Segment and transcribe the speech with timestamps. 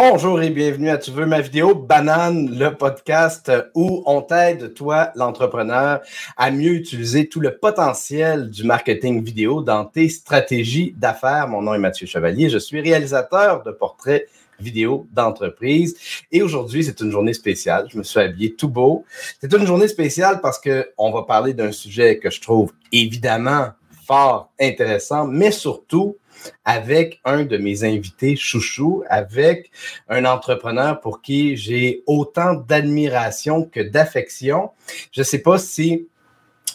[0.00, 5.10] Bonjour et bienvenue à Tu veux ma vidéo Banane, le podcast où on t'aide, toi,
[5.16, 6.02] l'entrepreneur,
[6.36, 11.48] à mieux utiliser tout le potentiel du marketing vidéo dans tes stratégies d'affaires.
[11.48, 14.28] Mon nom est Mathieu Chevalier, je suis réalisateur de portraits
[14.60, 15.96] vidéo d'entreprise.
[16.30, 17.88] Et aujourd'hui, c'est une journée spéciale.
[17.90, 19.04] Je me suis habillé tout beau.
[19.40, 23.70] C'est une journée spéciale parce que on va parler d'un sujet que je trouve évidemment
[24.06, 26.16] fort intéressant, mais surtout
[26.64, 29.70] avec un de mes invités chouchou, avec
[30.08, 34.70] un entrepreneur pour qui j'ai autant d'admiration que d'affection.
[35.12, 36.06] Je ne sais pas si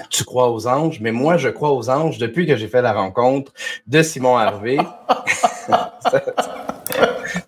[0.09, 2.94] tu crois aux anges, mais moi, je crois aux anges depuis que j'ai fait la
[2.94, 3.52] rencontre
[3.88, 4.77] de Simon Harvey.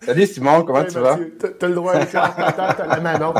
[0.01, 1.17] Salut Simon, comment tu vas?
[1.39, 3.33] Tu as le droit à tu la Manon.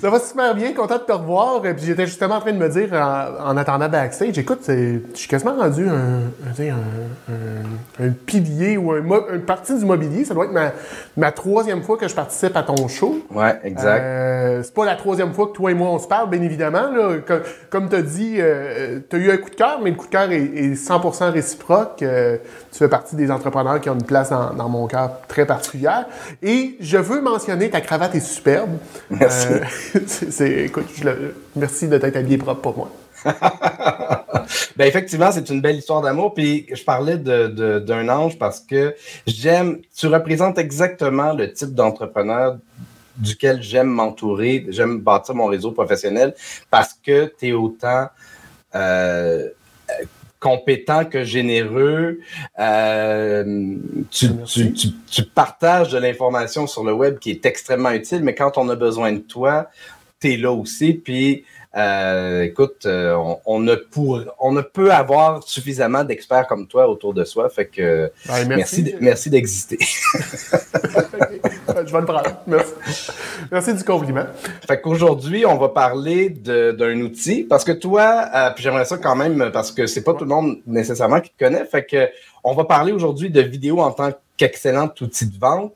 [0.00, 1.62] Ça va super bien, content de te revoir.
[1.62, 5.54] Puis j'étais justement en train de me dire, en, attendant backstage, écoute, je suis quasiment
[5.54, 6.22] rendu un,
[6.58, 10.24] un, un, pilier ou une partie du mobilier.
[10.24, 10.72] Ça doit être ma,
[11.16, 13.20] ma, troisième fois que je participe à ton show.
[13.30, 14.02] Ouais, exact.
[14.02, 16.90] Euh, c'est pas la troisième fois que toi et moi on se parle, bien évidemment.
[16.90, 17.16] Là.
[17.70, 20.06] Comme, tu as dit, euh, tu as eu un coup de cœur, mais le coup
[20.06, 22.02] de cœur est, 100% réciproque.
[22.02, 22.38] Euh,
[22.74, 26.06] tu fais partie des entrepreneurs qui ont une place dans, dans mon cœur très particulière.
[26.42, 28.78] Et je veux mentionner, ta cravate est superbe.
[29.10, 29.46] Merci.
[30.08, 30.86] c'est, écoute,
[31.54, 32.90] merci de t'être habillé propre pour moi.
[34.76, 36.34] ben effectivement, c'est une belle histoire d'amour.
[36.34, 42.58] Puis je parlais de, d'un ange parce que j'aime, tu représentes exactement le type d'entrepreneur
[43.16, 46.34] duquel j'aime m'entourer, j'aime bâtir mon réseau professionnel
[46.72, 48.08] parce que tu es autant
[48.74, 49.46] euh,
[50.44, 52.20] compétent que généreux.
[52.58, 53.76] Euh,
[54.10, 54.28] tu,
[55.10, 58.76] tu, partages de l'information sur le web qui est extrêmement utile, mais quand on a
[58.76, 59.70] besoin de toi,
[60.20, 60.92] tu es là aussi.
[60.92, 66.90] Puis, euh, écoute, euh, on, ne pour, on ne peut avoir suffisamment d'experts comme toi
[66.90, 67.48] autour de soi.
[67.48, 69.78] Fait que ben, merci, merci d'exister.
[71.86, 72.30] Je vais le prendre.
[72.46, 72.72] Merci.
[73.50, 74.24] Merci du compliment.
[74.66, 79.16] Fait qu'aujourd'hui, on va parler d'un outil parce que toi, euh, puis j'aimerais ça quand
[79.16, 81.64] même parce que c'est pas tout le monde nécessairement qui connaît.
[81.64, 82.08] Fait que
[82.42, 85.72] on va parler aujourd'hui de vidéo en tant qu'excellent outil de vente.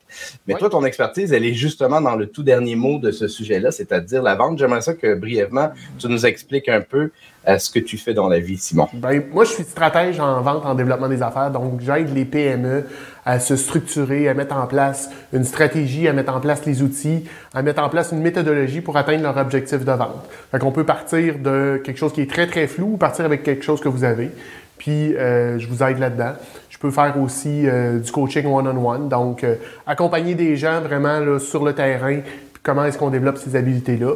[0.47, 3.71] Mais toi, ton expertise, elle est justement dans le tout dernier mot de ce sujet-là,
[3.71, 4.59] c'est-à-dire la vente.
[4.59, 7.11] J'aimerais ça que brièvement, tu nous expliques un peu
[7.47, 8.87] euh, ce que tu fais dans la vie, Simon.
[8.93, 11.51] Ben, moi, je suis stratège en vente, en développement des affaires.
[11.51, 12.85] Donc, j'aide les PME
[13.25, 17.23] à se structurer, à mettre en place une stratégie, à mettre en place les outils,
[17.53, 20.27] à mettre en place une méthodologie pour atteindre leur objectif de vente.
[20.51, 23.43] Fait qu'on peut partir de quelque chose qui est très, très flou ou partir avec
[23.43, 24.31] quelque chose que vous avez.
[24.77, 26.33] Puis, euh, je vous aide là-dedans.
[26.79, 31.37] Je peux faire aussi euh, du coaching one-on-one, donc euh, accompagner des gens vraiment là,
[31.37, 32.21] sur le terrain,
[32.63, 34.13] comment est-ce qu'on développe ces habilités-là.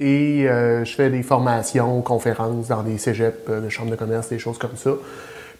[0.00, 4.56] Et je fais des formations, conférences dans des cégeps, des chambres de commerce, des choses
[4.56, 4.92] comme ça.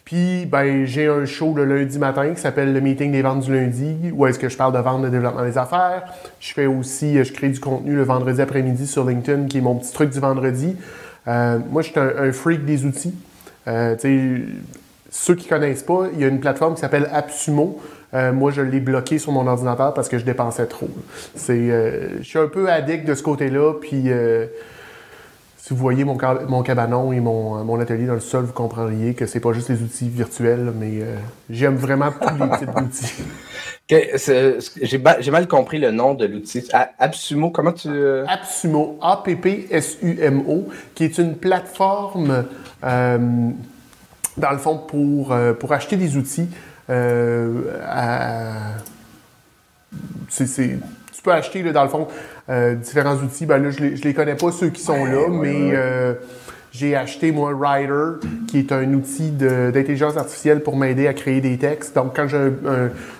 [0.03, 3.53] Puis, ben, j'ai un show le lundi matin qui s'appelle le meeting des ventes du
[3.53, 6.11] lundi, où est-ce que je parle de vente, de développement des affaires.
[6.39, 9.75] Je fais aussi, je crée du contenu le vendredi après-midi sur LinkedIn, qui est mon
[9.75, 10.75] petit truc du vendredi.
[11.27, 13.13] moi, je suis un, freak des outils.
[13.67, 13.95] Euh,
[15.11, 17.79] ceux qui connaissent pas, il y a une plateforme qui s'appelle AppSumo.
[18.13, 20.89] Euh, moi, je l'ai bloqué sur mon ordinateur parce que je dépensais trop.
[21.35, 23.73] C'est, euh, je suis un peu addict de ce côté-là.
[23.79, 24.09] Puis,
[25.57, 26.17] si vous voyez mon,
[26.47, 29.69] mon cabanon et mon, mon, atelier dans le sol, vous comprendriez que c'est pas juste
[29.69, 31.03] les outils virtuels, mais
[31.49, 33.23] j'aime vraiment tous les types d'outils.
[33.91, 36.63] J'ai mal compris le nom de l'outil.
[36.97, 37.89] AppSumo, comment tu.
[38.25, 42.45] AppSumo, A-P-P-S-U-M-O, qui est une plateforme
[42.83, 43.49] euh,
[44.37, 46.49] dans le fond, pour, euh, pour acheter des outils,
[46.89, 47.61] euh,
[50.29, 52.07] tu peux acheter, dans le fond,
[52.81, 53.45] différents outils.
[53.45, 55.73] Ben là, je ne les, connais pas, ceux qui sont là, mais
[56.71, 61.57] j'ai acheté, moi, Writer, qui est un outil d'intelligence artificielle pour m'aider à créer des
[61.57, 61.95] textes.
[61.95, 62.51] Donc, quand je,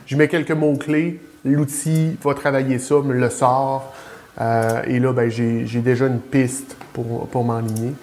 [0.08, 3.94] je mets quelques mots-clés, l'outil va travailler ça, me le sort.
[4.40, 7.94] et là, ben, j'ai déjà une piste pour, pour m'enligner.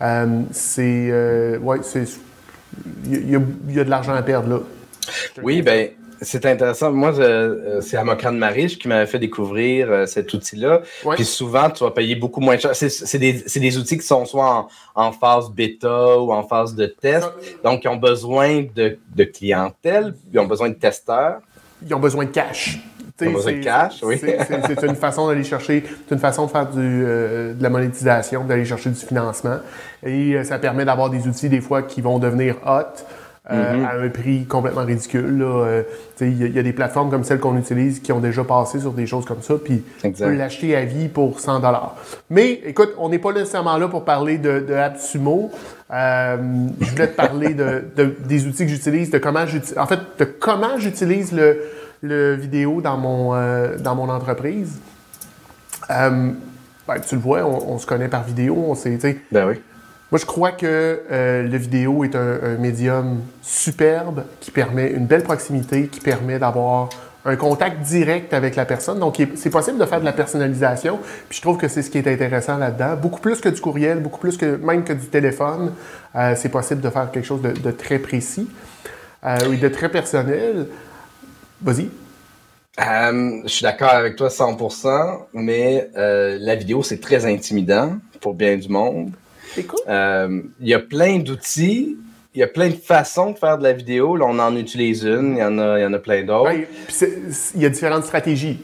[0.00, 1.10] Euh, c'est.
[2.78, 3.58] Euh, ouais, c'est.
[3.68, 4.60] Il y, a de l'argent à perdre là.
[5.42, 5.90] Oui, ben.
[6.20, 6.90] C'est intéressant.
[6.90, 10.82] Moi, euh, c'est Amokran Mariche qui m'avait fait découvrir cet outil-là.
[11.14, 12.74] Puis souvent, tu vas payer beaucoup moins cher.
[12.74, 14.66] C'est des, des, outils qui sont soit
[14.96, 17.30] en, phase bêta ou en phase de test.
[17.62, 21.38] Donc, ils ont besoin de, de clientèle, ils ont besoin de testeurs.
[21.86, 22.80] Ils ont besoin de cash.
[23.18, 28.44] C'est une façon d'aller chercher, c'est une façon de faire du, euh, de la monétisation,
[28.44, 29.56] d'aller chercher du financement.
[30.04, 33.04] Et euh, ça permet d'avoir des outils, des fois, qui vont devenir hot.
[33.50, 33.86] Euh, mm-hmm.
[33.86, 35.42] à un prix complètement ridicule.
[36.20, 39.06] Il y, a des plateformes comme celles qu'on utilise qui ont déjà passé sur des
[39.06, 41.62] choses comme ça, puis tu peux l'acheter à vie pour 100
[42.28, 45.50] Mais écoute, on n'est pas nécessairement là pour parler de, de AppSumo.
[45.90, 47.84] je voulais te parler de,
[48.26, 51.58] des outils que j'utilise, de comment j'utilise, en fait, de comment j'utilise le,
[52.02, 54.78] le vidéo dans mon, euh, dans mon entreprise.
[55.90, 56.32] Euh,
[56.86, 58.98] ben, tu le vois, on, se connaît par vidéo, on sait,
[59.30, 59.60] Ben oui.
[60.10, 65.22] Moi, je crois que euh, le vidéo est un, médium superbe qui permet une belle
[65.22, 66.88] proximité, qui permet d'avoir
[67.26, 68.98] un contact direct avec la personne.
[68.98, 70.98] Donc, c'est possible de faire de la personnalisation.
[71.28, 72.96] Puis je trouve que c'est ce qui est intéressant là-dedans.
[72.96, 75.72] Beaucoup plus que du courriel, beaucoup plus que même que du téléphone.
[76.16, 78.48] Euh, c'est possible de faire quelque chose de, très précis
[79.26, 80.68] euh, et de très personnel.
[81.62, 81.88] Vas-y.
[82.80, 88.56] Euh, je suis d'accord avec toi 100%, mais la vidéo, c'est très intimidant pour bien
[88.56, 89.12] du monde.
[89.88, 91.96] Euh, il y a plein d'outils,
[92.34, 94.16] il y a plein de façons de faire de la vidéo.
[94.16, 96.52] Là, on en utilise une, il y en a, y en a plein d'autres.
[97.54, 98.60] il y a différentes stratégies.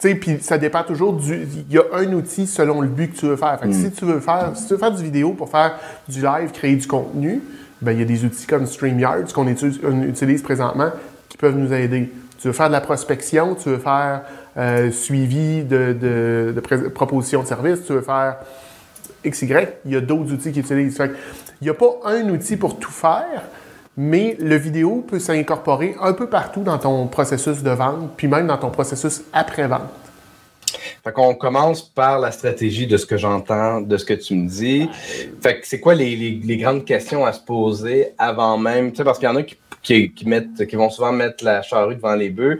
[0.00, 1.48] Puis ça dépend toujours du.
[1.68, 3.58] Il y a un outil selon le but que tu veux faire.
[3.64, 3.72] Hmm.
[3.72, 5.76] si, tu veux faire si tu veux faire du vidéo pour faire
[6.08, 7.42] du live, créer du contenu,
[7.82, 10.90] ben, il y a des outils comme StreamYard, qu'on utilise présentement,
[11.28, 12.10] qui peuvent nous aider.
[12.40, 14.22] Tu veux faire de la prospection, tu veux faire
[14.56, 18.36] euh, suivi de, de, de proposition de service, tu veux faire
[19.26, 19.54] XY,
[19.84, 20.98] il y a d'autres outils qui utilisent.
[21.60, 23.42] il n'y a pas un outil pour tout faire,
[23.96, 28.46] mais le vidéo peut s'incorporer un peu partout dans ton processus de vente, puis même
[28.46, 29.90] dans ton processus après-vente.
[31.02, 34.48] Fait qu'on commence par la stratégie de ce que j'entends, de ce que tu me
[34.48, 34.88] dis.
[35.40, 39.18] Fait que c'est quoi les, grandes questions à se poser avant même, tu sais, parce
[39.18, 39.56] qu'il y en a qui,
[40.26, 42.58] mettent, qui vont souvent mettre la charrue devant les bœufs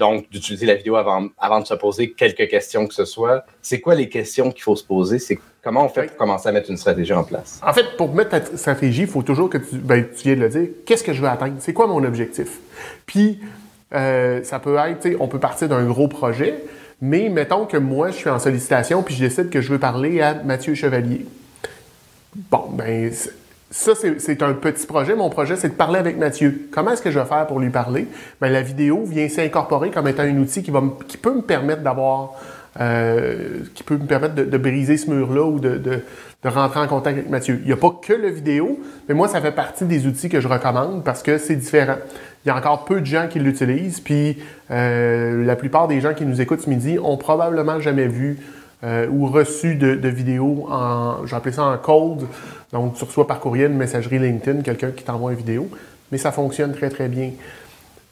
[0.00, 3.44] donc d'utiliser la vidéo avant, avant de se poser quelques questions que ce soit.
[3.62, 5.18] C'est quoi les questions qu'il faut se poser?
[5.18, 7.60] C'est comment on fait pour commencer à mettre une stratégie en place?
[7.64, 10.40] En fait, pour mettre ta stratégie, il faut toujours que tu, ben, tu viens de
[10.40, 11.56] le dire, qu'est-ce que je veux atteindre?
[11.60, 12.58] C'est quoi mon objectif?
[13.04, 13.40] Puis,
[13.92, 16.64] euh, ça peut être, on peut partir d'un gros projet,
[17.02, 20.22] mais mettons que moi, je suis en sollicitation, puis je décide que je veux parler
[20.22, 21.26] à Mathieu Chevalier.
[22.50, 23.12] Bon, ben,
[23.72, 25.14] ça, c'est un petit projet.
[25.14, 26.68] Mon projet, c'est de parler avec Mathieu.
[26.72, 28.08] Comment est-ce que je vais faire pour lui parler?
[28.42, 31.82] Bien, la vidéo vient s'incorporer comme étant un outil qui, va qui peut me permettre
[31.82, 32.32] d'avoir,
[32.80, 36.00] euh, qui peut me permettre de, briser ce mur-là ou de, de,
[36.42, 37.58] de, rentrer en contact avec Mathieu.
[37.60, 40.40] Il n'y a pas que le vidéo, mais moi, ça fait partie des outils que
[40.40, 41.96] je recommande parce que c'est différent.
[42.44, 44.38] Il y a encore peu de gens qui l'utilisent, puis
[44.72, 48.38] euh, la plupart des gens qui nous écoutent ce midi ont probablement jamais vu
[48.84, 52.26] euh, ou reçu de, de vidéos en, j'appelle ça en cold,
[52.72, 55.68] donc tu reçois par courriel, une messagerie LinkedIn, quelqu'un qui t'envoie une vidéo,
[56.10, 57.32] mais ça fonctionne très très bien.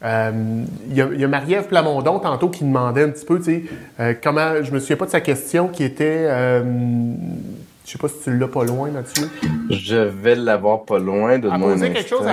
[0.05, 3.63] Euh, il y, a Marie-Ève Plamondon tantôt qui demandait un petit peu, tu sais,
[3.99, 6.63] euh, comment, je me souviens pas de sa question qui était, euh,
[7.85, 9.27] je sais pas si tu l'as pas loin là-dessus.
[9.71, 11.77] Je vais l'avoir pas loin de moi.
[11.77, 12.25] quelque chose,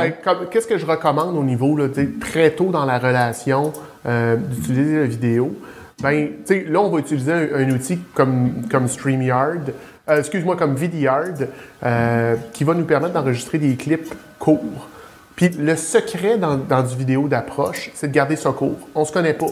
[0.51, 1.87] qu'est-ce que je recommande au niveau, là,
[2.21, 3.73] très tôt dans la relation,
[4.05, 5.55] d'utiliser la vidéo?
[6.01, 9.71] Ben, tu là, on va utiliser un, outil comme, StreamYard,
[10.09, 11.47] euh, excuse-moi, comme Vidyard,
[11.83, 14.89] euh, qui va nous permettre d'enregistrer des clips courts.
[15.35, 18.87] Puis le secret dans, du vidéo d'approche, c'est de garder ça court.
[18.93, 19.47] On se connaît pas.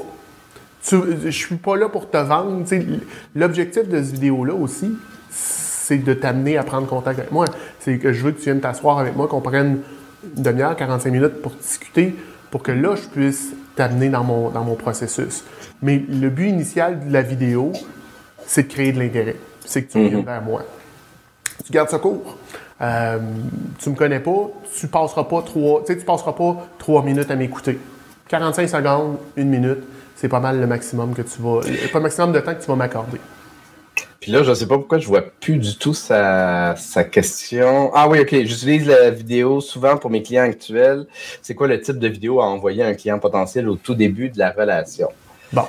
[0.90, 2.66] Je je suis pas là pour te vendre.
[3.36, 4.98] L'objectif de cette vidéo-là aussi,
[5.30, 7.46] c'est de t'amener à prendre contact avec moi.
[7.80, 9.80] C'est que je veux que tu viennes t'asseoir avec moi, qu'on prenne
[10.36, 12.16] une demi-heure, 45 minutes pour discuter,
[12.52, 15.44] pour que là, je puisse t'amener dans mon, dans mon processus.
[15.84, 17.74] Mais le but initial de la vidéo,
[18.48, 19.36] c'est de créer de l'intérêt.
[19.66, 20.26] C'est que tu viens mhm.
[20.26, 20.64] vers moi.
[21.66, 22.38] Tu gardes ça court.
[22.82, 23.20] Euh,
[23.78, 27.78] tu me connais pas, tu passeras pas trois, tu passeras pas trois minutes à m'écouter.
[28.30, 29.80] 45 secondes, une minute,
[30.16, 32.68] c'est pas mal le maximum que tu vas, pas le maximum de temps que tu
[32.68, 33.20] vas m'accorder.
[34.20, 37.92] Puis là, je ne sais pas pourquoi je vois plus du tout sa, sa question.
[37.94, 38.30] Ah oui, ok.
[38.30, 41.06] J'utilise la vidéo souvent pour mes clients actuels.
[41.42, 44.30] C'est quoi le type de vidéo à envoyer à un client potentiel au tout début
[44.30, 45.10] de la relation?
[45.54, 45.66] Bon.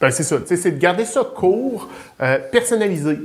[0.00, 0.36] Ben, c'est ça.
[0.44, 1.88] C'est de garder ça court,
[2.20, 3.18] euh, personnalisé.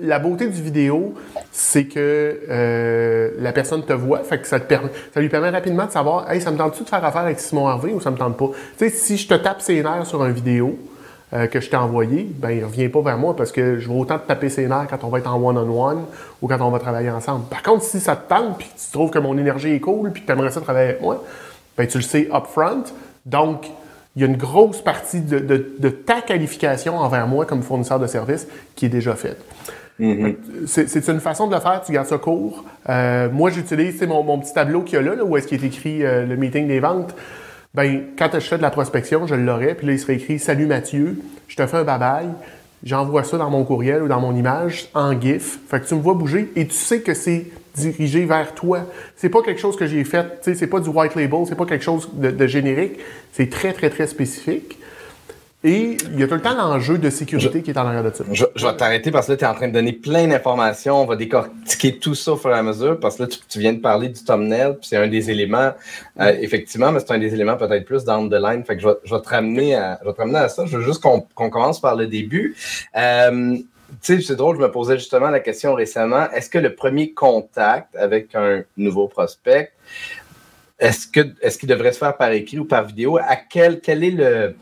[0.00, 1.14] la beauté du vidéo,
[1.50, 5.50] c'est que euh, la personne te voit, fait que ça, te permet, ça lui permet
[5.50, 8.12] rapidement de savoir Hey, ça me tente-tu de faire affaire avec Simon Harvey ou ça
[8.12, 8.50] me tente pas?
[8.76, 10.78] sais, si je te tape ses nerfs sur une vidéo
[11.32, 13.98] euh, que je t'ai envoyée, ben il revient pas vers moi parce que je vais
[13.98, 16.04] autant te taper ses nerfs quand on va être en one-on-one
[16.40, 17.46] ou quand on va travailler ensemble.
[17.48, 20.22] Par contre, si ça te tente puis tu trouves que mon énergie est cool puis
[20.22, 21.24] que tu aimerais ça travailler avec moi,
[21.76, 22.84] ben tu le sais upfront.
[23.26, 23.66] Donc,
[24.18, 28.48] il y a une grosse partie de, ta qualification envers moi comme fournisseur de services
[28.74, 29.40] qui est déjà faite.
[30.00, 30.66] Mm-hmm.
[30.66, 32.64] C'est une façon de le faire, tu gardes ça court.
[32.88, 35.66] Euh, moi, j'utilise mon, mon petit tableau qu'il y a là, où est-ce qu'il est
[35.68, 37.14] écrit euh, le meeting des ventes.
[37.74, 40.66] Ben, quand je fais de la prospection, je l'aurai, puis là, il serait écrit Salut
[40.66, 42.26] Mathieu, je te fais un bye
[42.84, 45.58] J'envoie ça dans mon courriel ou dans mon image en GIF.
[45.68, 48.86] Fait que tu me vois bouger et tu sais que c'est dirigé vers toi.
[49.16, 51.84] C'est pas quelque chose que j'ai fait, c'est pas du white label, c'est pas quelque
[51.84, 52.98] chose de, générique,
[53.32, 54.78] c'est très, très, très spécifique.
[55.64, 58.14] Et il y a tout le temps l'enjeu de sécurité qui est en arrière de
[58.14, 58.22] ça.
[58.30, 61.02] Je, vais t'arrêter parce que là, tu es en train de donner plein d'informations.
[61.02, 63.72] On va décortiquer tout ça au fur et à mesure parce que là, tu, viens
[63.72, 65.72] de parler du thumbnail, puis c'est un des éléments,
[66.20, 68.62] euh, effectivement, mais c'est un des éléments peut-être plus down the line.
[68.64, 70.64] Fait que je vais, je vais te, ramener à, je vais te ramener à ça.
[70.64, 72.54] Je veux juste qu'on commence par le début.
[72.96, 73.56] Euh,
[74.02, 76.30] tu sais, c'est drôle, je me posais justement la question récemment.
[76.30, 79.72] Est-ce que le premier contact avec un nouveau prospect,
[80.78, 83.16] est-ce qu'il devrait se faire par écrit ou par vidéo?
[83.16, 84.54] À quel, quel est le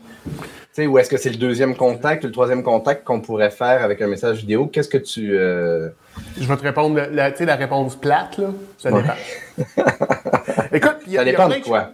[0.85, 4.01] ou est-ce que c'est le deuxième contact ou le troisième contact qu'on pourrait faire avec
[4.01, 4.67] un message vidéo?
[4.67, 5.35] Qu'est-ce que tu.
[5.35, 5.89] Euh,
[6.39, 8.47] Je vais te répondre, la, la réponse plate, là.
[8.77, 9.13] Ça dépend.
[10.71, 11.89] Écoute, il y a, ça dépend de quoi?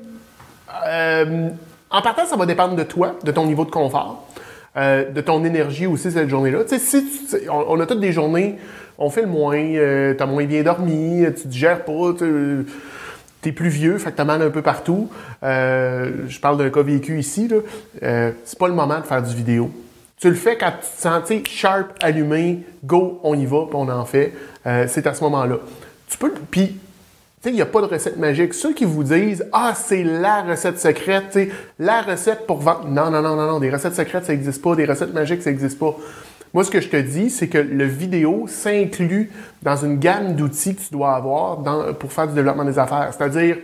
[0.88, 1.50] Euh,
[1.90, 4.28] en partant, ça va dépendre de toi, de ton niveau de confort,
[4.76, 6.64] euh, de ton énergie aussi cette journée-là.
[6.64, 8.58] Tu sais, si on, a toutes des journées,
[8.98, 12.14] on fait le moins, tu as moins bien dormi, tu digères pas,
[13.44, 15.10] t'es plus vieux, fait que un peu partout.
[15.44, 17.58] Euh, je parle d'un cas vécu ici, là.
[18.02, 19.70] Euh, c'est pas le moment de faire du vidéo.
[20.18, 23.90] Tu le fais quand tu te sens sharp, allumé, go, on y va, puis on
[23.90, 24.34] en fait.
[24.66, 25.58] Euh, c'est à ce moment-là.
[26.08, 26.32] Tu peux.
[26.50, 26.80] Puis, tu
[27.42, 28.54] sais, il n'y a pas de recette magique.
[28.54, 32.88] Ceux qui vous disent Ah, c'est la recette secrète, tu la recette pour vendre.
[32.88, 33.60] Non, non, non, non, non.
[33.60, 34.76] Des recettes secrètes, ça n'existe pas.
[34.76, 35.94] Des recettes magiques, ça n'existe pas.
[36.54, 39.32] Moi, ce que je te dis, c'est que le vidéo s'inclut
[39.64, 43.10] dans une gamme d'outils que tu dois avoir pour faire du développement des affaires.
[43.12, 43.58] C'est-à-dire,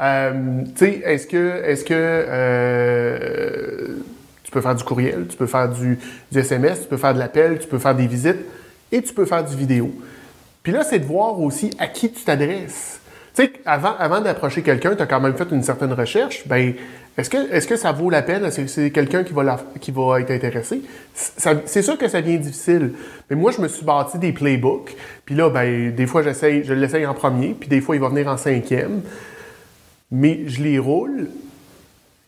[0.00, 3.98] euh, tu sais, est-ce que, est-ce que euh,
[4.42, 6.00] tu peux faire du courriel, tu peux faire du,
[6.32, 8.44] du SMS, tu peux faire de l'appel, tu peux faire des visites
[8.90, 9.94] et tu peux faire du vidéo.
[10.64, 12.98] Puis là, c'est de voir aussi à qui tu t'adresses.
[13.36, 16.46] Tu sais, avant, avant d'approcher quelqu'un, tu as quand même fait une certaine recherche.
[16.46, 16.74] Ben,
[17.16, 18.44] est-ce que, est que ça vaut la peine?
[18.44, 20.82] Est-ce que c'est quelqu'un qui, va qui va être intéressé?
[21.14, 22.92] C'est sûr que ça devient difficile.
[23.30, 24.96] Mais moi, je me suis bâti des playbooks.
[25.24, 27.54] Puis là, ben, des fois, j'essaye, je l'essaye en premier.
[27.58, 29.02] Puis des fois, il va venir en cinquième.
[30.10, 31.28] Mais je les roule.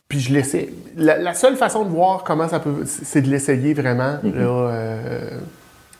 [0.08, 0.68] Puis je l'essaie.
[0.96, 4.18] La, seule façon de voir comment ça peut, c'est de l'essayer vraiment.
[4.22, 4.34] Mm-hmm.
[4.36, 5.30] euh,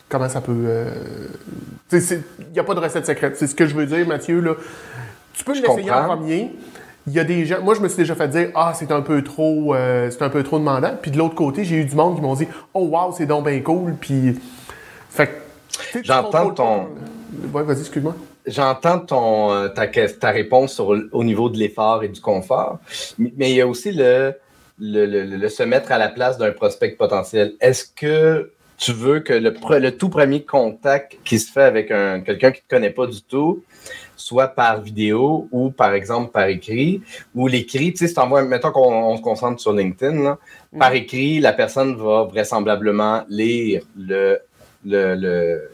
[0.09, 0.52] comment ça peut.
[0.64, 0.90] Euh,
[1.90, 2.19] il
[2.52, 3.37] n'y a pas de recette secrète.
[3.37, 4.38] C'est ce que je veux dire, Mathieu.
[4.38, 4.55] Là.
[5.35, 6.52] Tu peux l'essayer en premier.
[7.07, 7.63] Il y a des gens.
[7.63, 10.29] Moi, je me suis déjà fait dire Ah, c'est un peu trop euh, c'est un
[10.29, 10.97] peu trop demandant.
[11.01, 13.47] Puis de l'autre côté, j'ai eu du monde qui m'ont dit Oh wow, c'est donc
[13.47, 13.95] bien cool.
[14.01, 14.39] Puis.
[15.09, 15.31] Fait
[16.03, 16.89] J'entends ton.
[17.53, 18.15] Ouais, vas-y, excuse-moi.
[18.47, 22.79] J'entends ton euh, ta, ta réponse sur, au niveau de l'effort et du confort.
[23.19, 24.35] Mais il y a aussi le,
[24.79, 27.55] le, le, le se mettre à la place d'un prospect potentiel.
[27.61, 32.21] Est-ce que tu veux que le, le, tout premier contact qui se fait avec un,
[32.21, 33.63] quelqu'un qui ne te connaît pas du tout
[34.17, 37.03] soit par vidéo ou par exemple par écrit,
[37.35, 40.39] ou l'écrit, tu sais, si t'envoies, mettons qu'on se concentre sur LinkedIn,
[40.79, 44.41] par écrit, la personne va vraisemblablement lire le,
[44.85, 45.69] le,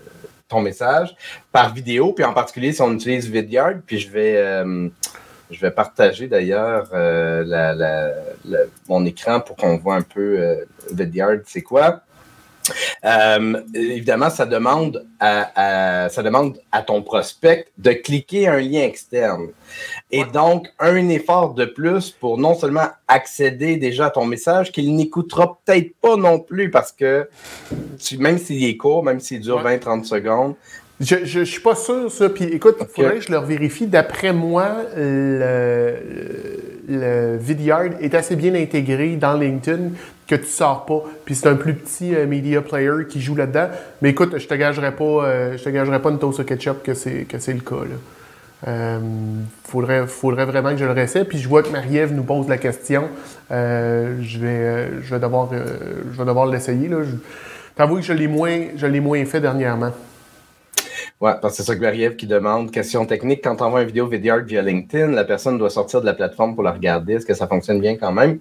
[0.49, 1.15] ton message.
[1.51, 4.89] Par vidéo, puis en particulier si on utilise Vidyard, puis je vais, euh,
[5.51, 8.13] je vais partager d'ailleurs euh, la,
[8.89, 12.03] mon écran pour qu'on voit un peu euh, Vidyard, c'est quoi.
[13.04, 19.49] Euh, évidemment, ça demande à, ça demande à ton prospect de cliquer un lien externe.
[20.11, 24.95] Et donc, un effort de plus pour non seulement accéder déjà à ton message, qu'il
[24.95, 27.28] n'écoutera peut-être pas non plus parce que
[28.19, 30.54] même s'il est court, même s'il dure 20-30 secondes,
[31.02, 32.28] je, ne suis pas sûr, ça.
[32.28, 33.87] Puis écoute, il faudrait que je le vérifie.
[33.87, 35.94] D'après moi, le,
[36.88, 39.90] le Vidyard est assez bien intégré dans LinkedIn
[40.26, 41.02] que tu sors pas.
[41.25, 43.68] Puis c'est un plus petit euh, media player qui joue là-dedans.
[44.00, 46.82] Mais écoute, je te gagerai pas, euh, je te gagerai pas une toast au ketchup
[46.82, 47.76] que c'est que c'est le cas.
[47.85, 48.99] Il euh,
[49.64, 51.25] faudrait, faudrait vraiment que je le réessaie.
[51.25, 53.09] Puis je vois que Marie-Ève nous pose la question.
[53.50, 56.88] je vais, je vais devoir, je vais devoir l'essayer.
[56.88, 56.99] Là.
[57.75, 59.90] T'avoue que je l'ai moins, je l'ai moins fait dernièrement.
[61.23, 62.73] Ouais, parce que c'est ça que Marie-Ève qui demande.
[62.73, 66.07] Question technique, quand on envoie une vidéo Vidyard via LinkedIn, la personne doit sortir de
[66.07, 67.12] la plateforme pour la regarder.
[67.12, 68.41] Est-ce que ça fonctionne bien quand même?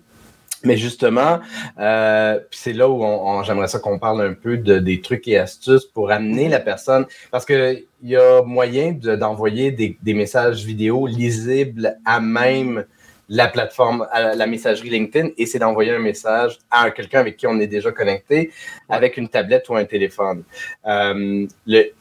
[0.63, 1.41] Mais justement,
[1.79, 5.38] euh, c'est là où on, j'aimerais ça qu'on parle un peu de, des trucs et
[5.38, 11.05] astuces pour amener la personne, parce qu'il y a moyen d'envoyer des, des, messages vidéo
[11.05, 12.85] lisibles à même
[13.29, 17.45] la plateforme, à la messagerie LinkedIn, et c'est d'envoyer un message à quelqu'un avec qui
[17.45, 18.51] on est déjà connecté,
[18.89, 20.43] avec une tablette ou un téléphone.
[20.88, 21.91] Euh, le,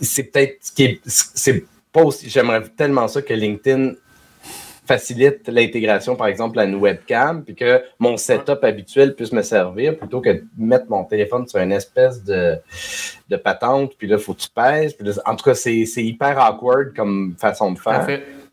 [0.00, 3.94] c'est peut-être ce qui est, c'est pas aussi, j'aimerais tellement ça que LinkedIn
[4.86, 9.96] facilite l'intégration, par exemple, à une webcam, puis que mon setup habituel puisse me servir
[9.96, 12.58] plutôt que de mettre mon téléphone sur une espèce de,
[13.28, 14.96] de patente, puis là, il faut que tu pèses.
[15.24, 18.04] en tout cas, c'est hyper awkward comme façon de faire.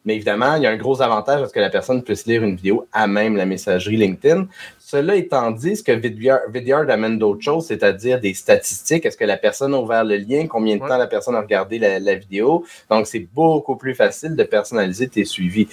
[0.08, 2.42] Mais évidemment, il y a un gros avantage à ce que la personne puisse lire
[2.42, 4.48] une vidéo à même la messagerie LinkedIn.
[4.80, 9.06] Cela étant dit, ce que Vidyard, amène d'autres choses, c'est-à-dire des statistiques.
[9.06, 10.48] Est-ce que la personne a ouvert le lien?
[10.48, 12.64] Combien de temps la personne a regardé la, vidéo?
[12.90, 15.68] Donc, c'est beaucoup plus facile de personnaliser tes suivis.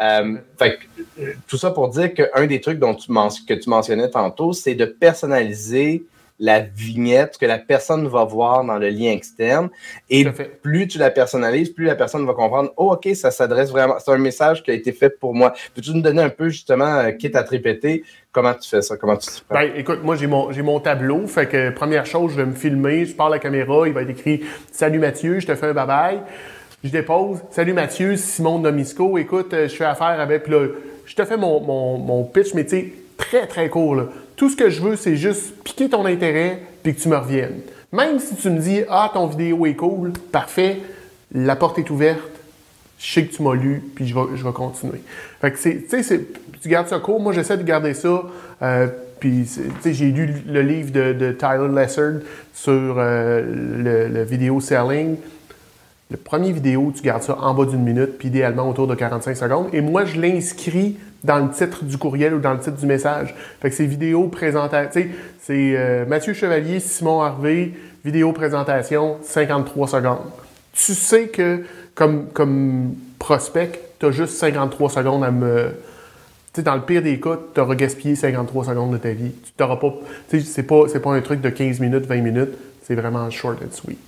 [0.00, 0.78] Euh, fait
[1.48, 4.84] tout ça pour dire qu'un des trucs dont tu que tu mentionnais tantôt, c'est de
[4.84, 6.04] personnaliser
[6.40, 9.68] la vignette que la personne va voir dans le lien externe.
[10.08, 10.24] Et
[10.62, 13.96] plus tu la personnalises, plus la personne va comprendre Oh, OK, ça s'adresse vraiment.
[13.98, 15.52] C'est un message qui a été fait pour moi.
[15.74, 18.96] Peux-tu nous donner un peu, justement, euh, quitte à te répéter, comment tu fais ça?
[18.96, 21.26] Comment tu ben, écoute, moi, j'ai mon, j'ai mon tableau.
[21.26, 24.02] Fait que, première chose, je vais me filmer, je parle à la caméra, il va
[24.02, 24.40] être écrit
[24.72, 26.20] Salut Mathieu, je te fais un bye-bye.
[26.82, 27.40] Je dépose.
[27.50, 29.18] Salut Mathieu, Simon Nomisco.
[29.18, 30.48] Écoute, euh, je fais affaire avec.
[30.48, 30.68] Là,
[31.04, 33.94] je te fais mon, mon, mon pitch, mais tu sais, très, très court.
[33.94, 34.04] Là.
[34.40, 37.60] Tout ce que je veux, c'est juste piquer ton intérêt puis que tu me reviennes.
[37.92, 40.80] Même si tu me dis Ah, ton vidéo est cool, parfait,
[41.34, 42.22] la porte est ouverte,
[42.98, 45.02] je sais que tu m'as lu, puis je vais, je vais continuer.
[45.42, 45.84] Fait que c'est,
[46.62, 47.20] tu gardes ça court.
[47.20, 48.22] Moi, j'essaie de garder ça.
[48.62, 48.86] Euh,
[49.84, 52.20] j'ai lu le livre de, Tyler Lessard
[52.54, 55.16] sur euh, le, le, vidéo selling.
[56.10, 59.36] Le premier vidéo, tu gardes ça en bas d'une minute, puis idéalement autour de 45
[59.36, 59.66] secondes.
[59.74, 63.34] Et moi, je l'inscris dans le titre du courriel ou dans le titre du message.
[63.60, 65.02] Fait que c'est vidéo présentation.
[65.40, 67.72] C'est Mathieu Chevalier, Simon Harvey,
[68.04, 70.30] vidéo présentation, 53 secondes.
[70.72, 75.72] Tu sais que comme, comme prospect, tu as juste 53 secondes à me.
[76.64, 79.32] Dans le pire des cas, tu auras gaspillé 53 secondes de ta vie.
[79.44, 79.94] Tu t'auras pas.
[80.28, 82.50] C'est pas un truc de 15 minutes, 20 minutes.
[82.82, 83.98] C'est vraiment short and sweet.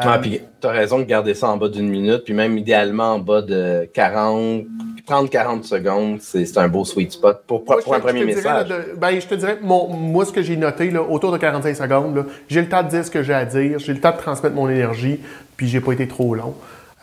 [0.00, 3.14] Ah, puis tu as raison de garder ça en bas d'une minute, puis même idéalement
[3.14, 4.64] en bas de 40,
[5.08, 8.68] 30-40 secondes, c'est un beau sweet spot pour, un premier message.
[8.96, 12.60] ben, je te dirais, moi, ce que j'ai noté, là, autour de 45 secondes, j'ai
[12.60, 14.68] le temps de dire ce que j'ai à dire, j'ai le temps de transmettre mon
[14.68, 15.20] énergie,
[15.56, 16.54] puis j'ai pas été trop long.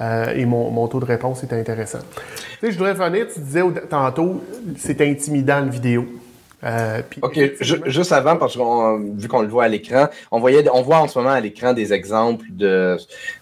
[0.01, 1.99] Euh, et mon, taux de réponse était intéressant.
[2.59, 4.43] Tu sais, je voudrais revenir, tu disais tantôt,
[4.77, 6.05] c'est intimidant une vidéo.
[6.65, 10.81] Euh, OK, juste avant, parce que vu qu'on le voit à l'écran, on, voyait, on
[10.81, 12.97] voit en ce moment à l'écran des exemples de,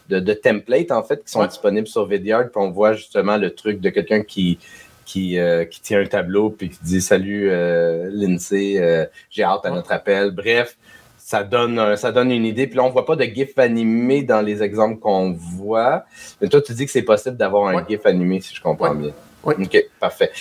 [0.09, 3.79] de, templates, en fait, qui sont disponibles sur Vidyard, puis on voit justement le truc
[3.79, 4.59] de quelqu'un qui,
[5.05, 9.69] qui, euh, qui, tient un tableau, puis qui dit «Salut, euh, Lindsay, j'ai hâte à
[9.69, 10.77] notre appel.» Bref,
[11.17, 12.67] ça donne, ça donne une idée.
[12.67, 16.03] Puis là, on ne voit pas de GIF animé dans les exemples qu'on voit.
[16.41, 19.11] Mais toi, tu dis que c'est possible d'avoir un GIF animé, si je comprends bien.
[19.45, 19.55] Oui.
[19.59, 20.31] OK, parfait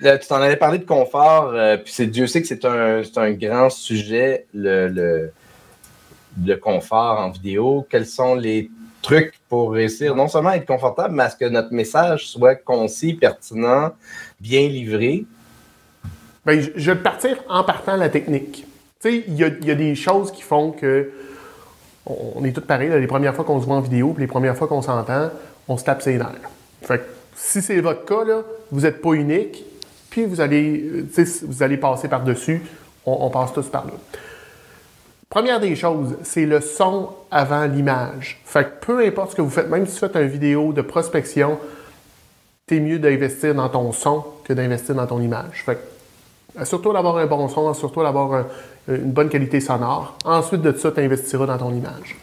[0.00, 3.30] tu t'en avais parlé de confort, euh, puis c'est Dieu sait que c'est un, un,
[3.32, 5.30] grand sujet, le,
[6.44, 7.86] le, confort en vidéo.
[7.88, 8.70] Quels sont les
[9.02, 12.56] trucs pour réussir non seulement à être confortable, mais à ce que notre message soit
[12.56, 13.92] concis, pertinent,
[14.40, 15.26] bien livré?
[16.44, 18.66] Bien, je vais partir en partant la technique.
[19.00, 21.10] Tu sais, il y a, y a, des choses qui font que
[22.06, 22.90] on est tous pareils.
[22.90, 25.30] les premières fois qu'on se voit en vidéo, puis les premières fois qu'on s'entend,
[25.68, 26.50] on se tape ses nerfs.
[26.82, 27.04] Fait que,
[27.34, 29.64] si c'est votre cas, là, vous n'êtes pas unique
[30.14, 30.80] puis vous allez,
[31.18, 32.62] euh, vous allez passer par-dessus.
[33.04, 33.94] On, passe tous par là.
[35.28, 38.40] Première des choses, c'est le son avant l'image.
[38.44, 40.82] Fait que peu importe ce que vous faites, même si tu fais une vidéo de
[40.82, 41.58] prospection,
[42.68, 45.64] c'est mieux d'investir dans ton son que d'investir dans ton image.
[45.66, 45.80] Fait
[46.54, 48.44] que, surtout d'avoir un bon son, surtout d'avoir
[48.86, 50.16] une bonne qualité sonore.
[50.24, 52.16] Ensuite de ça, tu investiras dans ton image.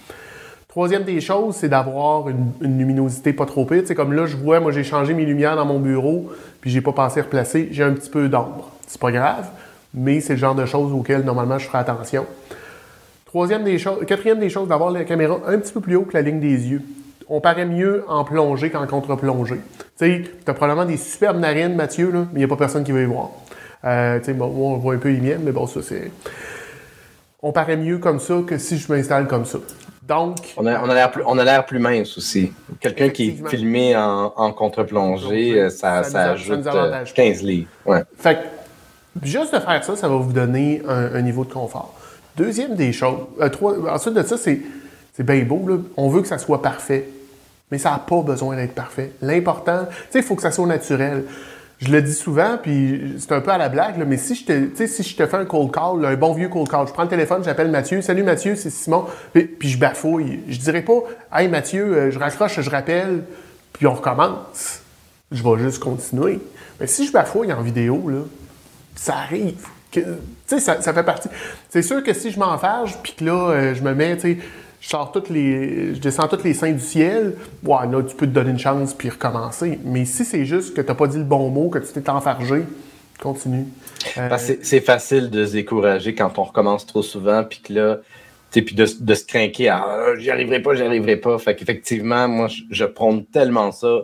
[0.72, 3.84] Troisième des choses, c'est d'avoir une, luminosité pas trop pire.
[3.86, 6.32] C'est comme là, je vois, moi j'ai changé mes lumières dans mon bureau,
[6.62, 8.72] puis j'ai pas pensé replacer, j'ai un petit peu d'ombre.
[8.88, 9.50] C'est pas grave,
[9.94, 12.26] mais c'est le genre de choses auxquelles normalement je ferai attention.
[13.26, 16.14] Troisième des choses, quatrième des choses, d'avoir la caméra un petit peu plus haut que
[16.14, 16.82] la ligne des yeux.
[17.28, 19.60] On paraît mieux en plongée qu'en contre-plongée.
[20.00, 23.04] Tu as probablement des superbes narines, Mathieu, mais il n'y a pas personne qui veut
[23.04, 23.32] y voir.
[23.84, 26.10] Euh, bon, on voit un peu les miennes, mais bon, ça c'est.
[27.42, 29.58] On paraît mieux comme ça que si je m'installe comme ça.
[30.12, 30.54] Donc.
[30.58, 31.24] On a, l'air plus,
[31.68, 32.52] plus mince aussi.
[32.82, 36.68] Quelqu'un qui est filmé en, contre-plongée, euh, ça, ajoute 15
[37.18, 37.70] euh, livres.
[38.18, 38.40] Fait
[39.24, 41.94] juste de faire ça, ça va vous donner un, niveau de confort.
[42.36, 43.50] Deuxième des choses, euh,
[43.90, 44.62] ensuite de ça, c'est,
[45.20, 45.66] bien beau.
[45.96, 47.08] On veut que ça soit parfait.
[47.72, 49.14] Mais ça n'a pas besoin d'être parfait.
[49.22, 51.24] L'important, tu sais, il faut que ça soit naturel
[51.82, 54.86] je le dis souvent, puis c'est un peu à la blague, mais si je, te,
[54.86, 57.10] si je te fais un cold call, un bon vieux cold call, je prends le
[57.10, 60.42] téléphone, j'appelle Mathieu, salut Mathieu, c'est Simon, puis, je bafouille.
[60.48, 61.00] Je dirais pas,
[61.34, 63.24] hey Mathieu, euh, je raccroche, je rappelle,
[63.74, 64.82] puis on recommence.
[65.32, 66.40] Je vais juste continuer.
[66.80, 68.22] Mais si je bafouille en vidéo, là,
[68.96, 69.66] ça arrive.
[69.90, 70.04] Tu
[70.46, 71.30] sais, ça, fait partie.
[71.70, 74.38] C'est sûr que si je m'enfarge, puis que là, euh, je me mets, tu sais,
[74.82, 78.32] je toutes les, je descends toutes les seins du ciel, ouais, là, tu peux te
[78.32, 79.80] donner une chance puis recommencer.
[79.86, 82.10] Mais si c'est juste que tu n'as pas dit le bon mot, que tu t'es
[82.10, 82.64] enfargé,
[83.22, 83.66] continue.
[84.18, 88.00] Euh, c'est facile de se décourager quand on recommence trop souvent, puis que là,
[88.52, 91.38] puis de, de, se craquer à ah, j'y arriverai pas, j'y arriverai pas.
[91.38, 94.02] Fait qu'effectivement, moi, je, prône tellement ça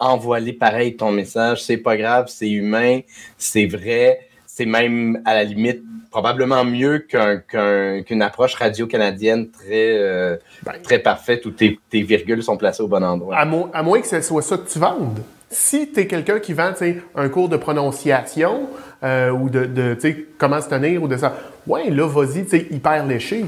[0.00, 1.62] envoie-les pareil ton message.
[1.62, 3.00] C'est pas grave, c'est humain,
[3.38, 4.23] c'est vrai,
[4.54, 10.74] c'est même à la limite probablement mieux qu'une approche radio-canadienne très, euh, ben.
[10.80, 13.36] très parfaite où tes, virgules sont placées au bon endroit.
[13.36, 15.20] À, à moins que ce soit ça que tu vendes.
[15.50, 16.72] Si tu es quelqu'un qui vend
[17.16, 18.68] un cours de prononciation
[19.02, 19.96] euh, ou de, de
[20.38, 21.36] comment se tenir ou de ça,
[21.66, 23.46] ouais, là, vas-y, hyper léché.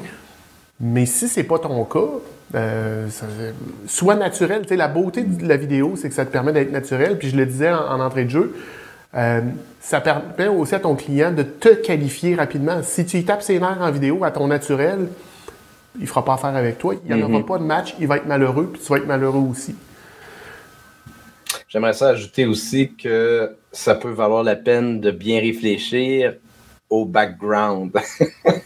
[0.80, 2.00] Mais si c'est pas ton cas,
[2.56, 3.06] euh,
[3.86, 4.62] soit naturel.
[4.70, 7.16] la beauté de la vidéo, c'est que ça te permet d'être naturel.
[7.16, 8.54] Puis je le disais en, entrée de jeu,
[9.16, 9.40] euh,
[9.80, 12.82] ça permet aussi à ton client de te qualifier rapidement.
[12.82, 15.08] Si tu y tapes ses nerfs en vidéo à ton naturel,
[15.96, 16.94] il ne fera pas affaire avec toi.
[17.04, 17.46] Il n'y en aura mm-hmm.
[17.46, 17.94] pas de match.
[17.98, 19.74] Il va être malheureux, puis tu vas être malheureux aussi.
[21.68, 26.34] J'aimerais ça ajouter aussi que ça peut valoir la peine de bien réfléchir
[26.90, 27.92] au background.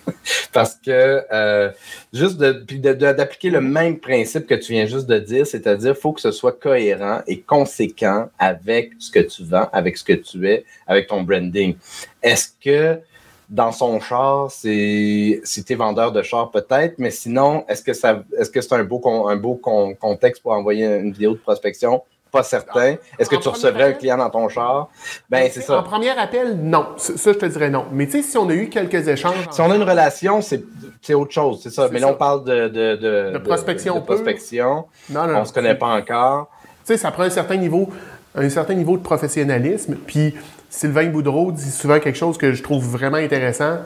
[0.52, 1.70] Parce que euh,
[2.12, 6.32] juste d'appliquer le même principe que tu viens juste de dire, c'est-à-dire faut que ce
[6.32, 11.06] soit cohérent et conséquent avec ce que tu vends, avec ce que tu es, avec
[11.06, 11.76] ton branding.
[12.22, 13.00] Est-ce que
[13.48, 17.92] dans son char, c'est si tu es vendeur de char peut-être, mais sinon, est-ce que
[17.92, 22.02] ça est-ce que c'est un beau un beau contexte pour envoyer une vidéo de prospection?
[22.30, 22.96] Pas certain.
[23.18, 24.88] Est-ce que tu recevrais un client dans ton char?
[25.28, 25.78] Ben, c'est ça.
[25.78, 26.88] En premier appel, non.
[26.96, 27.86] Ça, je te dirais non.
[27.92, 29.48] Mais tu sais, si on a eu quelques échanges.
[29.50, 31.88] Si on a une relation, c'est autre chose, c'est ça.
[31.90, 33.96] Mais là, on parle de, de, de, prospection.
[33.96, 34.86] De, prospection.
[35.10, 36.50] Non, non, on ne se connaît pas encore.
[36.84, 37.88] Tu sais, ça prend un certain niveau,
[38.34, 39.96] un certain niveau de professionnalisme.
[40.06, 40.34] Puis
[40.68, 43.78] Sylvain Boudreau dit souvent quelque chose que je trouve vraiment intéressant.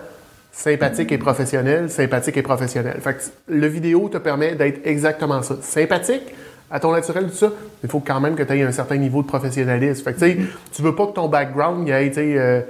[0.52, 3.00] Sympathique et professionnel, sympathique et professionnel.
[3.00, 5.56] Fait que le vidéo te permet d'être exactement ça.
[5.60, 6.32] Sympathique,
[6.70, 7.50] à ton naturel, tout ça,
[7.82, 10.02] il faut quand même que tu aies un certain niveau de professionnalisme.
[10.02, 10.38] Fait que, tu sais,
[10.72, 12.60] tu veux pas que ton background, ait été euh,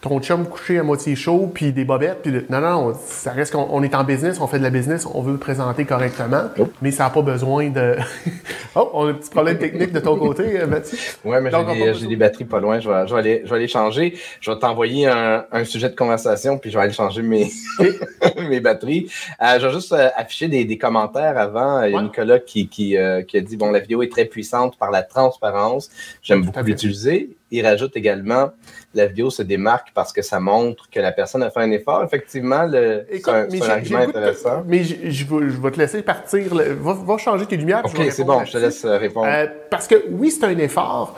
[0.00, 3.82] ton chum couché à moitié chaud, puis des bobettes, puis non, non, ça reste qu'on
[3.82, 6.68] est en business, on fait de la business, on veut le présenter correctement, oh.
[6.80, 7.96] mais ça n'a pas besoin de...
[8.74, 10.96] oh, on a un petit problème technique de ton côté, euh, Mathieu.
[11.24, 11.50] Oui, mais
[11.94, 14.18] j'ai des, batteries pas loin, je vais, je vais, aller, je vais aller changer.
[14.40, 17.50] Je vais t'envoyer un, un, sujet de conversation, puis je vais aller changer mes,
[18.48, 19.10] mes batteries.
[19.42, 21.82] Euh, je vais juste euh, afficher des, des, commentaires avant.
[21.82, 22.96] Il y a Nicolas qui, qui,
[23.28, 25.90] qui, a dit, bon, la vidéo est très puissante par la transparence.
[26.22, 27.36] J'aime beaucoup l'utiliser.
[27.50, 28.50] Il rajoute également
[28.94, 32.02] la vidéo se démarque parce que ça montre que la personne a fait un effort.
[32.02, 34.64] Effectivement, c'est un, argument intéressant.
[34.66, 36.42] mais je, je, vais, te laisser partir.
[36.52, 37.82] Va, changer tes lumières.
[37.84, 39.28] OK, c'est bon, je te laisse euh, répondre.
[39.30, 41.16] Euh, parce que oui, c'est un effort,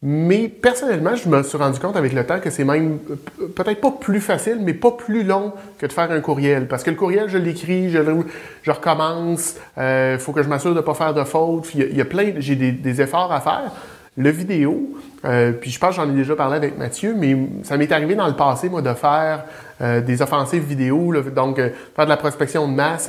[0.00, 3.80] mais personnellement, je me suis rendu compte avec le temps que c'est même euh, peut-être
[3.82, 6.68] pas plus facile, mais pas plus long que de faire un courriel.
[6.68, 7.98] Parce que le courriel, je l'écris, je,
[8.62, 11.74] je, recommence, il faut que je m'assure de ne pas faire de fautes.
[11.74, 13.72] Il y a, plein, j'ai des efforts à faire.
[14.18, 17.76] Le vidéo, euh, puis je pense que j'en ai déjà parlé avec Mathieu, mais ça
[17.76, 19.44] m'est arrivé dans le passé, moi, de faire
[19.80, 23.08] euh, des offensives vidéo, donc euh, faire de la prospection de masse,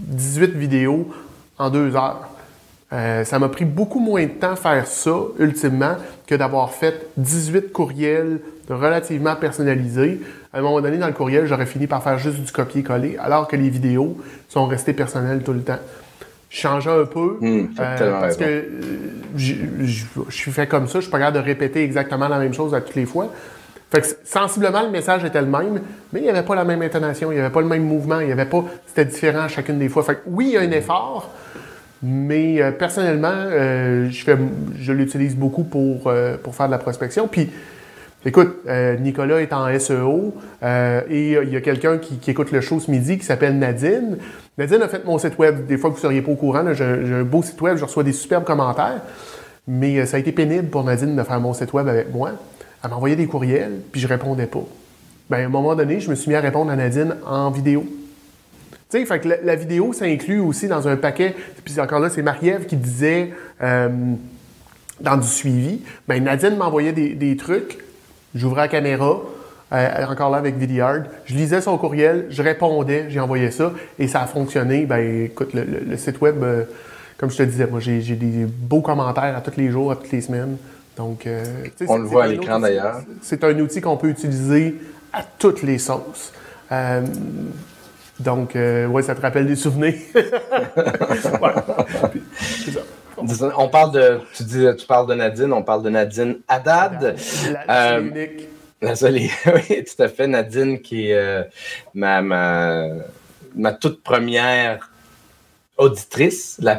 [0.00, 1.08] 18 vidéos
[1.56, 2.28] en deux heures.
[2.90, 5.94] ça m'a pris beaucoup moins de temps faire ça, ultimement,
[6.26, 10.20] que d'avoir fait 18 courriels relativement personnalisés.
[10.52, 13.46] À un moment donné, dans le courriel, j'aurais fini par faire juste du copier-coller, alors
[13.46, 14.18] que les vidéos
[14.48, 15.78] sont restées personnelles tout le temps
[16.54, 17.36] changer un peu.
[17.40, 18.64] Hmm, euh, parce que euh,
[19.36, 19.94] je,
[20.30, 22.80] suis fait comme ça, je suis pas capable de répéter exactement la même chose à
[22.80, 23.32] toutes les fois.
[23.90, 25.80] Fait que sensiblement, le message était le même,
[26.12, 28.20] mais il n'y avait pas la même intonation, il n'y avait pas le même mouvement,
[28.20, 28.64] il y avait pas.
[28.86, 30.02] C'était différent à chacune des fois.
[30.02, 31.30] Fait que oui, il y a un effort,
[32.02, 34.36] mais euh, personnellement, je, fais,
[34.78, 36.12] je l'utilise beaucoup pour,
[36.42, 37.28] pour faire de la prospection.
[37.28, 37.50] Puis
[38.26, 38.64] Écoute,
[39.00, 43.18] Nicolas est en SEO et il y a quelqu'un qui, écoute le show ce midi
[43.18, 44.18] qui s'appelle Nadine.
[44.56, 45.66] Nadine a fait mon site web.
[45.66, 46.72] Des fois, vous ne seriez pas au courant.
[46.72, 49.02] J'ai un beau site web, je reçois des superbes commentaires.
[49.66, 52.32] Mais euh, ça a été pénible pour Nadine de faire mon site web avec moi.
[52.82, 54.64] Elle m'envoyait des courriels, puis je répondais pas.
[55.30, 57.84] Ben, à un moment donné, je me suis mis à répondre à Nadine en vidéo.
[58.90, 61.34] Tu sais, la, vidéo, ça inclut aussi dans un paquet.
[61.64, 63.32] Puis encore là, c'est Marie-Ève qui disait
[63.62, 63.88] euh,
[65.00, 65.80] dans du suivi.
[66.06, 67.78] Ben, Nadine m'envoyait des trucs.
[68.34, 69.20] J'ouvrais la caméra,
[69.72, 71.04] euh, encore là avec Vidyard.
[71.24, 74.86] Je lisais son courriel, je répondais, j'ai envoyé ça et ça a fonctionné.
[74.86, 76.64] Ben, écoute, le, site web, euh,
[77.16, 80.12] comme je te disais, moi, j'ai des beaux commentaires à tous les jours, à toutes
[80.12, 80.56] les semaines.
[80.96, 81.44] Donc, euh,
[81.88, 83.00] On le voit à l'écran d'ailleurs.
[83.22, 84.76] C'est un outil qu'on peut utiliser
[85.12, 86.32] à toutes les sauces.
[88.20, 89.94] donc, ouais, ça te rappelle des souvenirs.
[93.56, 97.16] On parle de, tu dis, tu parles de Nadine, on parle de Nadine Haddad.
[97.66, 98.48] La, unique.
[98.82, 100.26] oui, tout à fait.
[100.26, 101.42] Nadine, qui est euh,
[101.94, 104.90] ma, ma, toute première
[105.76, 106.76] auditrice, la,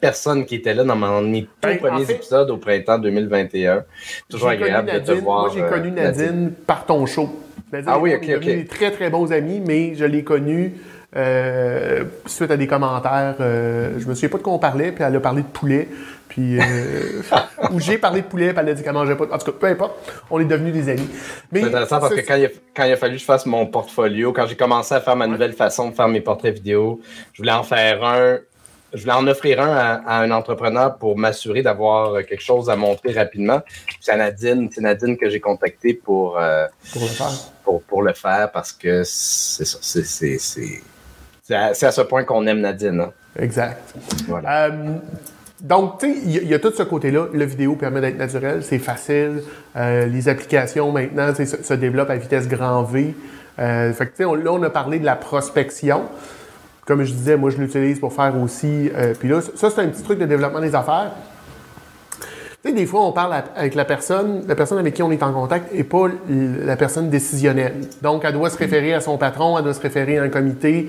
[0.00, 3.84] personne qui était là dans tout ben, premiers épisodes au printemps 2021.
[4.28, 5.42] Toujours agréable de te voir.
[5.42, 7.28] Moi, j'ai connu euh, Nadine, par ton show.
[7.86, 10.74] ah oui, ok, très, très bons amis, mais je l'ai connu
[11.14, 13.36] euh, suite à des commentaires.
[13.40, 15.88] Euh, je me souviens pas de quoi on parlait, puis elle a parlé de poulet.
[16.28, 17.22] Puis, euh,
[17.70, 19.24] ou j'ai parlé de poulet, puis elle a dit qu'elle mangeait pas.
[19.24, 19.94] En tout cas, peu importe,
[20.30, 21.08] on est devenus des amis.
[21.52, 23.66] C'est intéressant parce que quand il, a, quand il, a, fallu que je fasse mon
[23.66, 27.00] portfolio, quand j'ai commencé à faire ma nouvelle façon de faire mes portraits vidéo,
[27.34, 28.38] je voulais en faire un
[28.94, 29.74] je voulais en offrir un
[30.06, 33.62] à, un entrepreneur pour m'assurer d'avoir quelque chose à montrer rapidement.
[34.00, 37.32] C'est Nadine, c'est Nadine que j'ai contacté pour, euh, pour le faire.
[37.64, 40.82] Pour, pour, le faire parce que c'est ça, c'est,
[41.74, 43.00] c'est, à, ce point qu'on aime Nadine.
[43.00, 43.12] Hein.
[43.38, 43.94] Exact.
[44.28, 44.66] Voilà.
[44.66, 44.70] Euh,
[45.60, 47.26] donc, tu sais, il y, a tout ce côté-là.
[47.32, 49.42] Le vidéo permet d'être naturel, c'est facile.
[49.76, 53.14] Euh, les applications maintenant se, se, développent à vitesse grand V.
[53.58, 56.02] Euh, fait que, tu sais, là, on a parlé de la prospection
[56.84, 58.90] comme je disais, moi, je l'utilise pour faire aussi.
[59.20, 61.12] Puis là, ça, c'est un petit truc de développement des affaires.
[62.62, 65.22] Tu sais, des fois, on parle avec la personne, la personne avec qui on est
[65.22, 67.74] en contact et pas la personne décisionnelle.
[68.02, 70.88] Donc, elle doit se référer à son patron, elle doit se référer à un comité.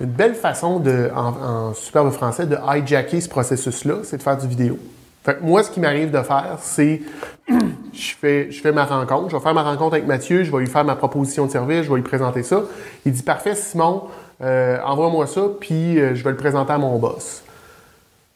[0.00, 4.46] Une belle façon, de, en, superbe français, de hijacker ce processus-là, c'est de faire du
[4.46, 4.78] vidéo.
[5.24, 7.02] Fait que moi, ce qui m'arrive de faire, c'est
[7.92, 10.58] je fais, je fais ma rencontre, je vais faire ma rencontre avec Mathieu, je vais
[10.58, 12.62] lui faire ma proposition de service, je vais lui présenter ça.
[13.04, 14.04] Il dit Parfait, Simon,
[14.40, 17.42] euh, envoie-moi ça, puis euh, je vais le présenter à mon boss.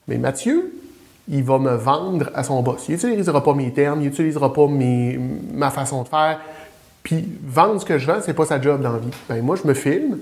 [0.09, 0.73] Mais Mathieu,
[1.29, 2.89] il va me vendre à son boss.
[2.89, 5.19] Il n'utilisera pas mes termes, il n'utilisera pas mes,
[5.55, 6.41] ma façon de faire.
[7.05, 9.11] Puis vendre ce que je vends, c'est pas sa job dans la vie.
[9.29, 10.19] Ben, moi, je me filme.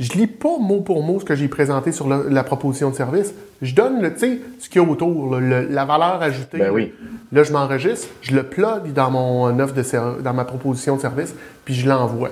[0.00, 3.32] Je lis pas mot pour mot ce que j'ai présenté sur la, proposition de service.
[3.62, 6.58] Je donne le, ce qu'il y a autour, la valeur ajoutée.
[6.58, 6.92] Ben oui.
[7.32, 11.34] Là, je m'enregistre, je le plug dans mon offre de dans ma proposition de service,
[11.64, 12.30] puis je l'envoie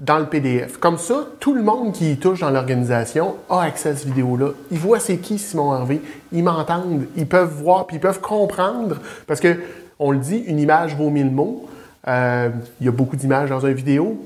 [0.00, 0.78] dans le PDF.
[0.78, 4.50] Comme ça, tout le monde qui y touche dans l'organisation a accès à cette vidéo-là.
[4.70, 6.00] Ils voient c'est qui Simon Harvey,
[6.32, 9.56] ils m'entendent, ils peuvent voir, puis ils peuvent comprendre, parce que
[9.98, 11.68] on le dit, une image vaut mille mots.
[12.08, 12.48] Euh,
[12.80, 14.18] il y a beaucoup d'images dans une vidéo.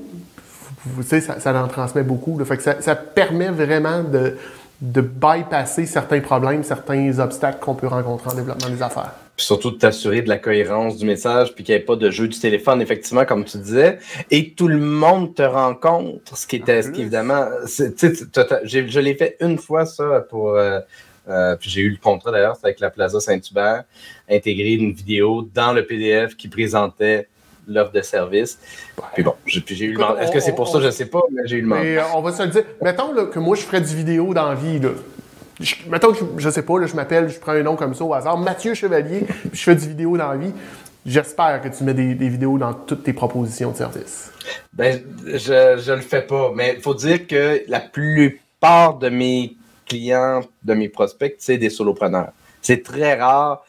[0.85, 2.43] Vous, savez, ça, ça, en transmet beaucoup.
[2.45, 4.37] Fait que ça, ça, permet vraiment de,
[4.81, 9.13] de bypasser certains problèmes, certains obstacles qu'on peut rencontrer en développement des affaires.
[9.35, 12.09] Puis surtout de t'assurer de la cohérence du message, puis qu'il n'y ait pas de
[12.09, 13.99] jeu du téléphone, effectivement, comme tu disais.
[14.31, 19.37] Et tout le monde te rencontre, ce qui était, ce qui évidemment, je l'ai fait
[19.41, 20.51] une fois ça pour.
[20.51, 20.79] Euh,
[21.27, 23.83] euh, puis j'ai eu le contrat d'ailleurs, avec la Plaza Saint-Hubert,
[24.29, 27.27] intégrer une vidéo dans le PDF qui présentait
[27.67, 28.59] l'offre de service.
[29.13, 30.79] Puis bon, j'ai eu le Est-ce que c'est pour ça?
[30.79, 31.81] Je ne sais pas, mais j'ai eu le mandat.
[31.81, 32.63] Mais euh, on va se le dire.
[32.81, 34.79] Mettons que moi, je ferais du vidéo dans la vie.
[34.79, 34.89] Là.
[35.59, 38.03] Je, mettons que je, ne sais pas, je m'appelle, je prends un nom comme ça
[38.03, 40.51] au hasard, Mathieu Chevalier, puis je fais du vidéo dans la vie.
[41.05, 44.31] J'espère que tu mets des, vidéos dans toutes tes propositions de service.
[44.73, 49.55] Ben, je, je le fais pas, mais il faut dire que la plupart de mes
[49.87, 52.31] clients, de mes prospects, c'est des solopreneurs.
[52.61, 53.63] C'est très rare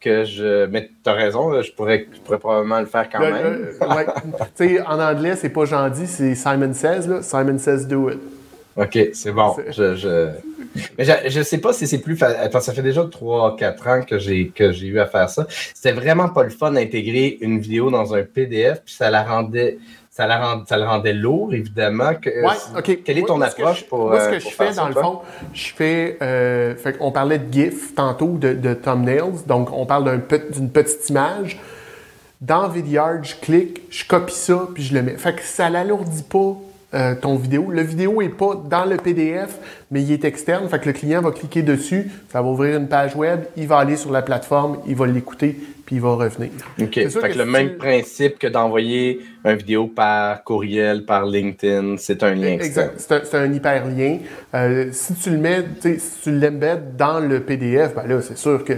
[0.00, 0.66] que je.
[0.66, 3.68] Mais tu as raison, je pourrais, je pourrais probablement le faire quand même.
[3.80, 4.06] ouais.
[4.56, 7.22] tu sais, en anglais, c'est pas gentil, c'est Simon Says, là.
[7.22, 8.18] Simon Says do it.
[8.76, 9.56] OK, c'est bon.
[9.70, 10.28] Je, je...
[10.96, 12.48] Mais je, ne sais pas si c'est plus facile.
[12.60, 15.46] Ça fait déjà 3-4 ans que j'ai que j'ai eu à faire ça.
[15.74, 19.78] C'était vraiment pas le fun d'intégrer une vidéo dans un PDF, puis ça la rendait.
[20.12, 22.14] Ça, la rend, ça le rendait lourd, évidemment.
[22.14, 23.04] Que, ouais, OK.
[23.04, 24.08] Quelle est ton approche pour.
[24.08, 25.20] Moi, ce que euh, je fais, dans le fond,
[25.52, 26.18] je fais.
[26.20, 29.44] Euh, fait on parlait de GIF tantôt, de, de thumbnails.
[29.46, 30.20] Donc, on parle
[30.52, 31.60] d'une petite image.
[32.40, 35.16] Dans Vidyard, je clique, je copie ça, puis je le mets.
[35.16, 36.56] Fait que ça l'alourdit pas
[36.92, 37.70] euh, ton vidéo.
[37.70, 39.58] Le vidéo n'est pas dans le PDF,
[39.92, 40.68] mais il est externe.
[40.68, 43.78] Fait que le client va cliquer dessus, ça va ouvrir une page web, il va
[43.78, 46.50] aller sur la plateforme, il va l'écouter, puis il va revenir.
[46.80, 46.94] OK.
[46.94, 52.34] Fait que, le même principe que d'envoyer une vidéo par courriel, par LinkedIn, c'est un
[52.34, 52.54] lien.
[52.54, 52.94] Exact.
[52.98, 54.18] C'est un, hyperlien.
[54.54, 58.64] Euh, si tu le mets, si tu l'embeds dans le PDF, ben là, c'est sûr
[58.64, 58.74] que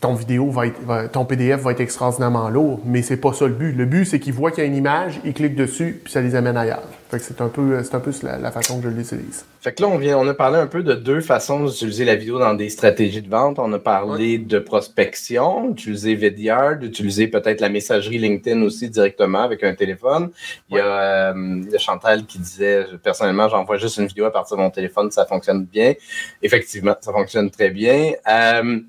[0.00, 3.54] ton vidéo va être, ton PDF va être extraordinairement lourd, mais c'est pas ça le
[3.54, 3.72] but.
[3.72, 6.20] Le but, c'est qu'ils voient qu'il y a une image, ils cliquent dessus, puis ça
[6.20, 6.88] les amène ailleurs.
[7.10, 9.44] c'est un peu, c'est un peu la, façon que je l'utilise.
[9.60, 12.16] Fait que là, on vient, on a parlé un peu de deux façons d'utiliser la
[12.16, 13.58] vidéo dans des stratégies de vente.
[13.58, 19.62] On a parlé de prospection, d'utiliser Vidyard, d'utiliser peut-être la messagerie LinkedIn aussi directement avec
[19.62, 20.30] un téléphone.
[20.70, 24.62] Il y a, euh, Chantal qui disait, personnellement, j'envoie juste une vidéo à partir de
[24.62, 25.94] mon téléphone, ça fonctionne bien.
[26.42, 28.12] Effectivement, ça fonctionne très bien.
[28.28, 28.80] Euh,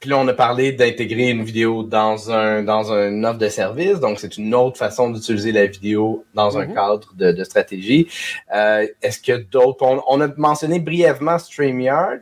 [0.00, 3.98] puis là, on a parlé d'intégrer une vidéo dans un dans une offre de service,
[3.98, 6.74] donc c'est une autre façon d'utiliser la vidéo dans un mhm.
[6.74, 8.06] cadre de, stratégie.
[8.54, 12.18] Euh, est-ce que d'autres on, a mentionné brièvement Streamyard.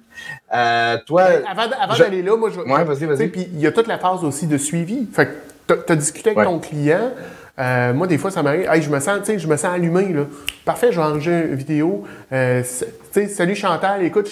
[0.54, 2.60] Euh, toi, avant, d'aller là, moi, je.
[2.60, 3.28] Ouais, vas-y, vas-y.
[3.28, 5.06] Puis il y a toute la phase aussi de suivi.
[5.12, 5.28] Fait
[5.66, 7.10] que tu as discuté avec ton client.
[7.58, 8.68] Euh, moi, des fois, ça m'arrive.
[8.70, 10.12] Hey, je me sens, je me sens allumé.
[10.12, 10.24] Là.
[10.64, 12.04] Parfait, je vais enregistrer une vidéo.
[12.32, 12.62] Euh,
[13.28, 14.28] salut Chantal, écoute,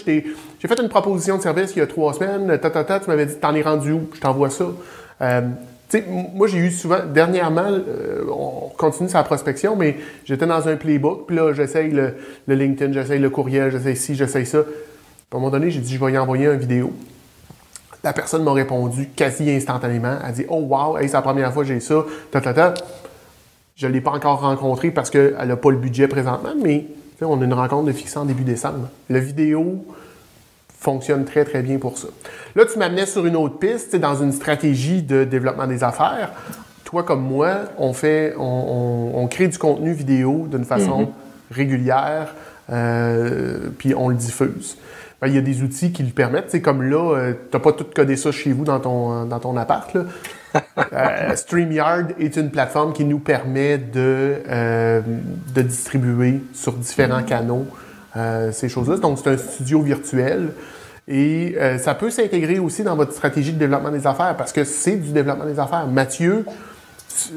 [0.64, 2.58] j'ai fait une proposition de service il y a trois semaines.
[2.58, 4.08] Ta, ta, ta, tu m'avais dit, t'en es rendu où?
[4.14, 4.64] Je t'envoie ça.
[5.20, 5.42] Euh,
[6.08, 11.26] moi, j'ai eu souvent, dernièrement, euh, on continue sa prospection, mais j'étais dans un playbook,
[11.26, 12.14] puis là, j'essaye le,
[12.48, 14.60] LinkedIn, j'essaye le courriel, j'essaye ci, j'essaye ça.
[14.60, 16.94] à un moment donné, j'ai dit, je vais y envoyer une vidéo.
[18.02, 20.16] La personne m'a répondu quasi instantanément.
[20.26, 22.72] Elle dit, oh wow, c'est la première fois que j'ai ça, ta, ta, ta.
[23.76, 26.86] Je ne l'ai pas encore rencontré parce qu'elle n'a pas le budget présentement, mais
[27.20, 28.88] on a une rencontre de fixée en début décembre.
[29.10, 29.84] La vidéo,
[30.84, 32.08] fonctionne très, très bien pour ça.
[32.54, 36.30] Là, tu m'amenais sur une autre piste, dans une stratégie de développement des affaires.
[36.84, 41.08] Toi, comme moi, on fait, on, crée du contenu vidéo d'une façon mhm.
[41.50, 42.34] régulière,
[42.70, 44.76] euh, puis on le diffuse.
[45.20, 46.50] Ben, il y a des outils qui le permettent.
[46.50, 49.40] C'est comme là, euh, tu n'as pas tout codé ça chez vous dans ton, dans
[49.40, 49.96] ton appart.
[50.92, 54.36] Euh, StreamYard est une plateforme qui nous permet de,
[55.52, 57.24] de distribuer sur différents mhm.
[57.24, 57.66] canaux
[58.52, 58.98] ces choses-là.
[58.98, 60.50] Donc, c'est un studio virtuel
[61.06, 64.64] et euh, ça peut s'intégrer aussi dans votre stratégie de développement des affaires parce que
[64.64, 65.86] c'est du développement des affaires.
[65.86, 66.44] Mathieu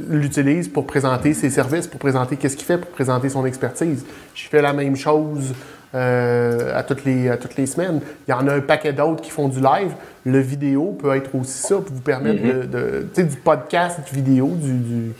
[0.10, 4.06] l'utilise pour présenter ses services, pour présenter qu'est-ce qu'il fait, pour présenter son expertise.
[4.34, 5.53] Je fais la même chose
[5.93, 8.01] euh, à, toutes les, à toutes les semaines.
[8.27, 9.91] Il y en a un paquet d'autres qui font du live.
[10.25, 12.69] Le vidéo peut être aussi ça, pour vous permettre mm-hmm.
[12.69, 15.13] de, tu sais, du podcast, du vidéo, du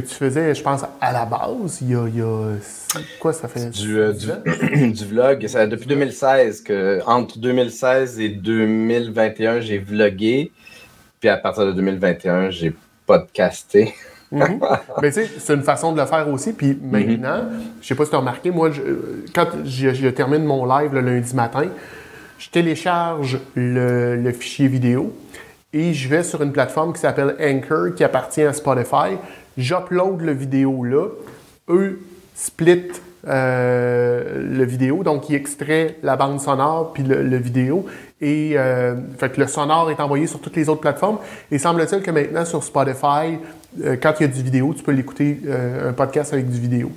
[0.00, 2.06] que tu faisais, je pense, à la base, il y a,
[3.20, 3.70] quoi ça fait?
[3.70, 5.46] Du, euh, du, vlog.
[5.46, 10.52] Ça, depuis 2016, que, entre 2016 et 2021, j'ai vlogué.
[11.20, 12.74] Puis à partir de 2021, j'ai
[13.06, 13.94] podcasté.
[14.30, 14.60] Mhm.
[15.00, 16.52] Mais tu sais, c'est une façon de le faire aussi.
[16.52, 16.90] Puis mhm.
[16.90, 17.44] maintenant,
[17.80, 18.70] je sais pas si tu as remarqué, moi,
[19.34, 21.66] quand je, termine mon live le lundi matin,
[22.38, 25.12] je télécharge le, le, fichier vidéo
[25.72, 29.16] et je vais sur une plateforme qui s'appelle Anchor qui appartient à Spotify
[29.58, 31.08] j'upload le vidéo là,
[31.68, 32.00] eux
[32.34, 32.92] split
[33.26, 37.84] euh, le vidéo, donc ils extraient la bande sonore puis le, vidéo
[38.20, 41.18] et euh, fait que le sonore est envoyé sur toutes les autres plateformes.
[41.50, 43.38] Et semble-t-il que maintenant sur Spotify,
[43.84, 45.40] euh, quand il y a du vidéo, tu peux l'écouter
[45.84, 46.92] un podcast avec du vidéo.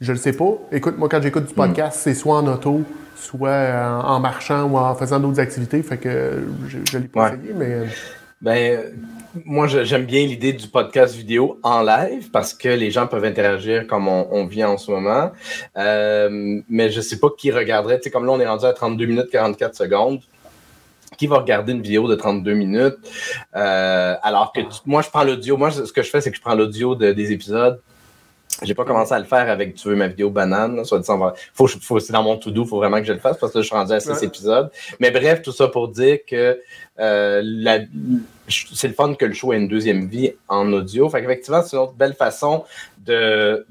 [0.00, 0.52] Je le sais pas.
[0.70, 1.56] Écoute, moi quand j'écoute du hmm.
[1.56, 2.82] podcast, c'est soit en auto,
[3.16, 5.82] soit en, marchant ou en faisant d'autres activités.
[5.82, 7.86] Fait que je, je l'ai pas essayé, mais.
[8.40, 8.78] Ben,
[9.44, 13.86] moi, j'aime bien l'idée du podcast vidéo en live parce que les gens peuvent interagir
[13.86, 15.32] comme on, vit en ce moment.
[15.76, 17.98] Euh, mais je ne sais pas qui regarderait.
[17.98, 20.20] Tu sais, comme là, on est rendu à 32 minutes 44 secondes.
[21.18, 22.96] Qui va regarder une vidéo de 32 minutes?
[23.54, 25.56] Euh, alors que moi, je prends l'audio.
[25.56, 27.80] Moi, ce que je fais, c'est que je prends l'audio des épisodes
[28.62, 31.02] j'ai pas commencé à le faire avec Tu veux ma vidéo banane, soit
[31.52, 33.66] faut, faut, c'est dans mon to-do, faut vraiment que je le fasse parce que je
[33.66, 34.70] suis rendu à 6 épisodes.
[35.00, 36.58] Mais bref, tout ça pour dire que
[36.98, 37.42] euh,
[38.48, 41.08] c'est le fun que le show ait une deuxième vie en audio.
[41.08, 42.64] Fait qu'effectivement, c'est une autre belle façon
[42.98, 43.66] de,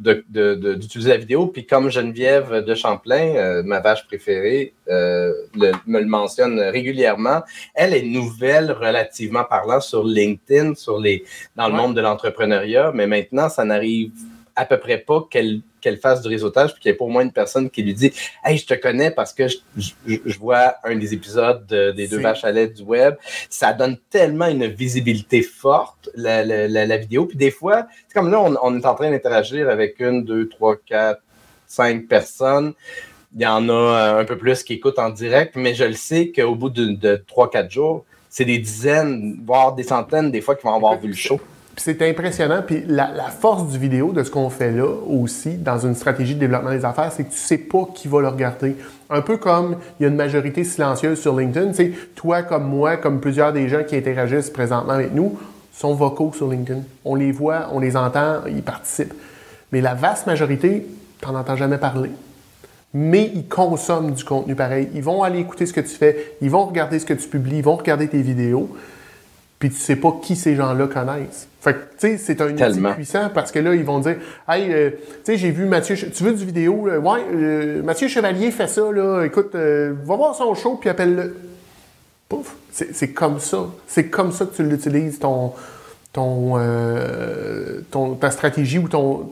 [0.75, 1.47] d'utiliser la vidéo.
[1.47, 7.41] Puis comme Geneviève de Champlain, euh, ma vache préférée, euh, me le mentionne régulièrement,
[7.73, 11.23] elle est nouvelle relativement parlant sur LinkedIn, sur les,
[11.55, 14.11] dans le monde de l'entrepreneuriat, mais maintenant, ça n'arrive
[14.55, 17.09] à peu près pas qu'elle qu'elle fasse du réseautage, puis qu'il n'y ait pas au
[17.09, 18.11] moins une personne qui lui dit
[18.43, 22.51] Hey, je te connais parce que je, vois un des épisodes des deux vaches à
[22.51, 23.15] lait du web.
[23.51, 27.27] Ça donne tellement une visibilité forte, la, la, vidéo.
[27.27, 30.75] Puis des fois, c'est comme là, on, est en train d'interagir avec une, deux, trois,
[30.75, 31.21] quatre,
[31.67, 32.73] cinq personnes.
[33.35, 36.31] Il y en a un peu plus qui écoutent en direct, mais je le sais
[36.31, 40.63] qu'au bout de, trois, quatre jours, c'est des dizaines, voire des centaines des fois qui
[40.63, 41.39] vont avoir vu le show
[41.77, 42.61] c'est impressionnant.
[42.65, 46.39] Puis la, force du vidéo, de ce qu'on fait là aussi, dans une stratégie de
[46.39, 48.75] développement des affaires, c'est que tu sais pas qui va le regarder.
[49.09, 51.73] Un peu comme il y a une majorité silencieuse sur LinkedIn.
[51.73, 55.37] Sais, toi comme moi, comme plusieurs des gens qui interagissent présentement avec nous,
[55.73, 56.81] sont vocaux sur LinkedIn.
[57.03, 59.13] On les voit, on les entend, ils participent.
[59.71, 60.87] Mais la vaste majorité,
[61.21, 62.11] tu n'en entends jamais parler.
[62.93, 64.87] Mais ils consomment du contenu pareil.
[64.93, 67.57] Ils vont aller écouter ce que tu fais, ils vont regarder ce que tu publies,
[67.57, 68.69] ils vont regarder tes vidéos
[69.59, 71.47] puis tu sais pas qui ces gens-là connaissent.
[71.61, 74.71] Fait que, tu sais, c'est un outil puissant parce que là, ils vont dire, hey,
[74.71, 78.67] euh, tu sais, j'ai vu Mathieu, tu veux du vidéo, ouais, euh, Mathieu Chevalier fait
[78.67, 81.35] ça, là, écoute, euh, va voir son show puis appelle-le.
[82.27, 83.65] Pouf, c'est comme ça.
[83.87, 85.53] C'est comme ça que tu l'utilises, ton,
[86.11, 86.59] ton,
[87.91, 89.29] ton, ta stratégie ou ton,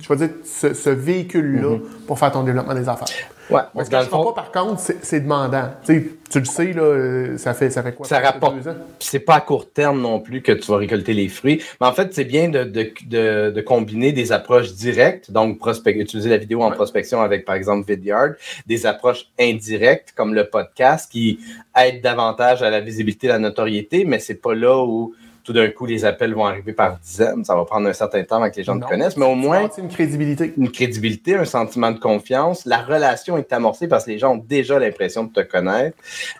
[0.00, 2.06] je veux dire, ce, véhicule-là mm-hmm.
[2.06, 3.08] pour faire ton développement des affaires.
[3.50, 5.70] Ouais, parce que pas, par contre, c'est demandant.
[5.84, 8.06] tu le sais, là, euh, ça fait, ça fait quoi?
[8.06, 8.56] Ça rapporte.
[9.00, 11.62] C'est pas à court terme non plus que tu vas récolter les fruits.
[11.80, 16.36] Mais en fait, c'est bien de, de, de, combiner des approches directes, donc utiliser la
[16.36, 18.30] vidéo en prospection avec, par exemple, Vidyard,
[18.66, 21.40] des approches indirectes comme le podcast qui
[21.76, 25.86] aident davantage à la visibilité, la notoriété, mais c'est pas là où tout d'un coup,
[25.86, 27.44] les appels vont arriver par dizaines.
[27.44, 29.68] Ça va prendre un certain temps avant que les gens te connaissent, mais au moins.
[29.78, 30.52] une crédibilité.
[30.56, 32.64] Une crédibilité, un sentiment de confiance.
[32.66, 35.96] La relation est amorcée parce que les gens ont déjà l'impression de te connaître.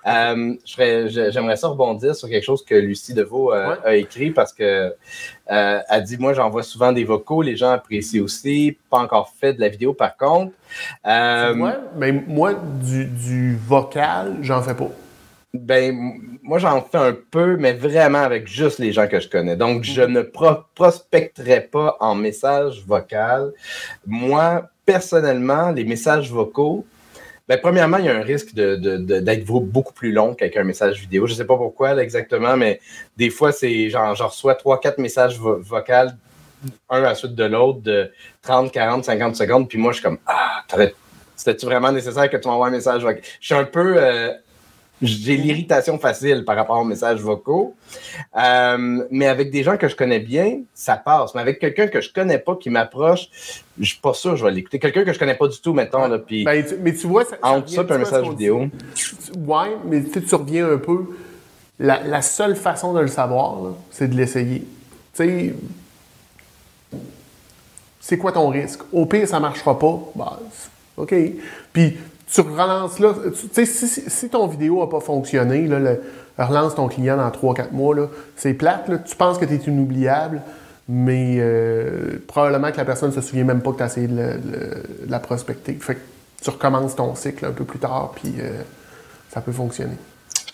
[0.07, 4.95] Euh, J'aimerais ça rebondir sur quelque chose que Lucie Deveau euh, a écrit parce que
[5.51, 8.77] euh, elle dit Moi, j'envoie souvent des vocaux, les gens apprécient aussi.
[8.91, 10.53] Pas encore fait de la vidéo, par contre.
[11.07, 11.55] Euh,
[11.97, 14.91] mais moi, du, du vocal, j'en fais pas.
[15.53, 19.57] Ben, moi, j'en fais un peu, mais vraiment avec juste les gens que je connais.
[19.57, 23.53] Donc, je ne prospecterai pas en message vocal.
[24.07, 26.87] Moi, personnellement, les messages vocaux,
[27.49, 31.27] ben, premièrement, il y a un risque d'être beaucoup plus long qu'avec un message vidéo.
[31.27, 32.81] Je ne sais pas pourquoi exactement, mais
[33.17, 35.85] des fois, c'est genre, je reçois 3-4 messages vocaux,
[36.91, 40.05] un à la suite de l'autre, de 30, 40, 50 secondes, puis moi, je suis
[40.05, 40.63] comme, ah,
[41.35, 43.23] c'était-tu vraiment nécessaire que tu m'envoies un message vocal?
[43.41, 43.97] Je suis un peu.
[43.97, 44.33] Euh,
[45.03, 47.75] j'ai l'irritation facile par rapport aux messages vocaux.
[48.37, 51.35] Euh, mais avec des gens que je connais bien, ça passe.
[51.35, 53.29] Mais avec quelqu'un que je connais pas qui m'approche,
[53.79, 54.79] je suis pas sûr que je vais l'écouter.
[54.79, 56.07] Quelqu'un que je connais pas du tout, mettons.
[56.07, 58.67] Là, puis ben, mais tu vois, ça, entre ça, et un message vidéo.
[59.39, 61.07] Ouais, mais tu reviens un peu.
[61.79, 64.67] La, seule façon de le savoir, c'est de l'essayer.
[65.15, 65.55] Tu sais,
[68.01, 68.81] c'est quoi ton risque?
[68.93, 69.99] Au pire, ça marchera pas.
[70.15, 70.41] Bah,
[70.99, 71.15] OK.
[71.73, 71.97] Puis
[72.33, 73.15] tu relances là.
[73.53, 75.97] Tu sais, si, ton vidéo n'a pas fonctionné, là,
[76.39, 77.97] relance ton client dans 3-4 mois,
[78.37, 78.89] c'est plate.
[78.89, 80.43] Là, tu penses que tu es inoubliable,
[80.89, 84.07] mais euh, probablement que la personne ne se souvient même pas que tu as essayé
[84.09, 84.39] de,
[85.09, 85.75] la prospecter.
[85.75, 86.01] Fait que
[86.43, 88.63] tu recommences ton cycle un peu plus tard, puis euh,
[89.29, 89.97] ça peut fonctionner.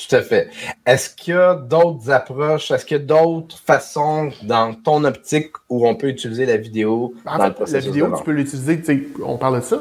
[0.09, 0.51] Tout à fait.
[0.85, 5.51] Est-ce qu'il y a d'autres approches, est-ce qu'il y a d'autres façons dans ton optique
[5.69, 8.83] où on peut utiliser la vidéo en fait, La vidéo, tu peux l'utiliser,
[9.25, 9.81] on parle de ça,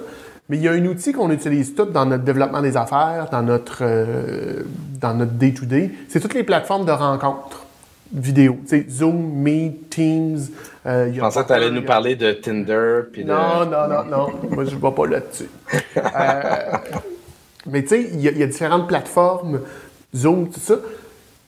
[0.50, 3.42] mais il y a un outil qu'on utilise tout dans notre développement des affaires, dans
[3.42, 4.64] notre euh,
[5.02, 5.92] dans notre day-to-day.
[6.10, 7.66] C'est toutes les plateformes de rencontres
[8.14, 8.60] vidéo.
[8.66, 10.40] C'est Zoom, Meet, Teams.
[10.86, 13.02] Euh, je pensais que tu allais nous parler de Tinder.
[13.26, 14.28] non, non, non, non.
[14.52, 15.50] Moi, je ne vais pas là-dessus.
[15.98, 16.78] Euh,
[17.68, 19.62] mais tu sais, il y, a différentes plateformes,
[20.16, 20.76] Zoom, tout ça.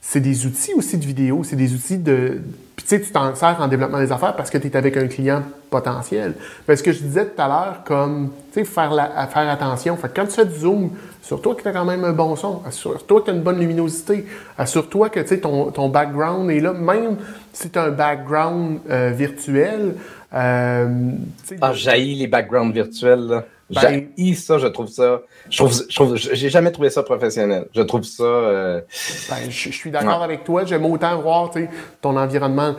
[0.01, 1.43] C'est des outils aussi de vidéo.
[1.43, 2.41] C'est des outils de
[2.77, 4.95] puis tu sais, tu t'en sers en développement des affaires parce que tu es avec
[4.97, 6.35] un client potentiel.
[6.67, 8.91] Parce que je disais tout à l'heure, comme, tu sais, faire,
[9.31, 9.97] faire attention.
[9.97, 10.91] Fait quand tu fais du zoom,
[11.23, 13.59] assure-toi que tu as quand même un bon son, assure-toi que tu as une bonne
[13.59, 14.27] luminosité,
[14.59, 17.17] assure-toi que, tu sais, ton, ton, background est là, même
[17.51, 19.95] si tu as un background euh, virtuel.
[20.35, 21.11] Euh,
[21.59, 23.45] ah, jaillit les backgrounds virtuels, là.
[23.69, 25.21] Ben, j'ai ça, je trouve ça.
[25.49, 27.67] Je trouve, je trouve, j'ai jamais trouvé ça professionnel.
[27.75, 28.23] Je trouve ça.
[28.23, 28.81] Euh,
[29.29, 30.63] ben, je, suis d'accord avec toi.
[30.63, 31.51] J'aime autant voir
[32.01, 32.75] ton environnement.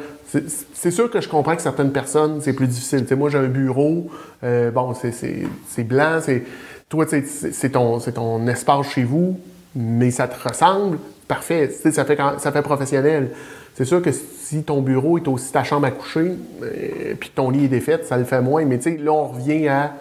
[0.73, 3.07] C'est sûr que je comprends que certaines personnes, c'est plus difficile.
[3.17, 4.11] moi, j'ai un bureau.
[4.45, 6.21] Euh, bon, c'est blanc.
[6.23, 6.45] C'est
[6.89, 9.39] toi, c'est ton, ton espace chez vous,
[9.75, 10.99] mais ça te ressemble.
[11.27, 11.69] Parfait.
[11.69, 13.31] Ça fait, ça fait professionnel.
[13.75, 16.33] C'est sûr que si ton bureau est aussi ta chambre à coucher,
[16.63, 18.65] euh, puis ton lit est défait, ça le fait moins.
[18.65, 19.93] Mais là, on revient à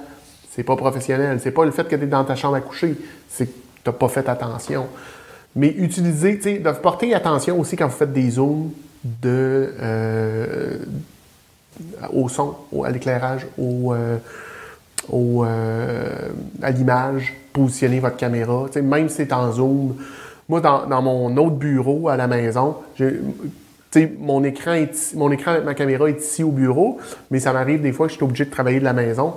[0.57, 1.39] c'est pas professionnel.
[1.39, 2.95] C'est pas le fait que tu es dans ta chambre à coucher,
[3.29, 4.87] c'est que tu n'as pas fait attention.
[5.55, 8.71] Mais utiliser, tu sais, porter attention aussi quand vous faites des zooms
[9.03, 10.77] de, euh,
[12.11, 14.17] au son, à l'éclairage, au, euh,
[15.13, 16.29] euh,
[16.63, 18.63] à l'image, positionner votre caméra.
[18.65, 19.95] Tu sais, même si c'est en zoom.
[20.49, 22.77] Moi, dans, mon autre bureau à la maison,
[24.19, 24.75] mon écran,
[25.13, 26.97] mon écran avec ma caméra est ici au bureau,
[27.29, 29.35] mais ça m'arrive des fois que je suis obligé de travailler de la maison.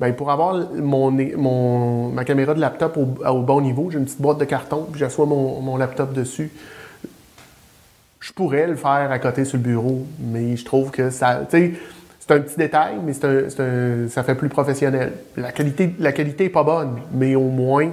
[0.00, 4.22] Bien, pour avoir mon, mon, ma caméra de laptop au, bon niveau, j'ai une petite
[4.22, 6.50] boîte de carton, puis j'assois mon, mon, laptop dessus.
[8.18, 11.42] Je pourrais le faire à côté sur le bureau, mais je trouve que ça.
[11.50, 11.76] C'est
[12.30, 15.12] un petit détail, mais c'est un, ça fait plus professionnel.
[15.36, 17.90] La qualité, la qualité pas bonne, mais au moins,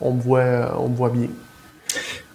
[0.00, 1.28] on me voit, on me voit bien.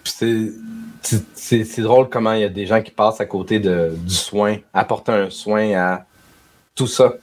[0.04, 4.56] C'est drôle comment il y a des gens qui passent à côté de, du soin,
[4.74, 6.04] apporter un soin à
[6.74, 7.14] tout ça.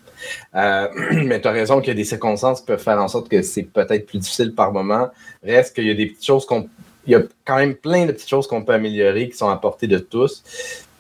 [0.55, 0.87] Euh,
[1.25, 3.41] mais tu as raison qu'il y a des circonstances qui peuvent faire en sorte que
[3.41, 5.09] c'est peut-être plus difficile par moment.
[5.43, 6.69] Reste qu'il y a des petites choses qu'on.
[7.07, 9.57] Il y a quand même plein de petites choses qu'on peut améliorer qui sont à
[9.57, 10.43] portée de tous.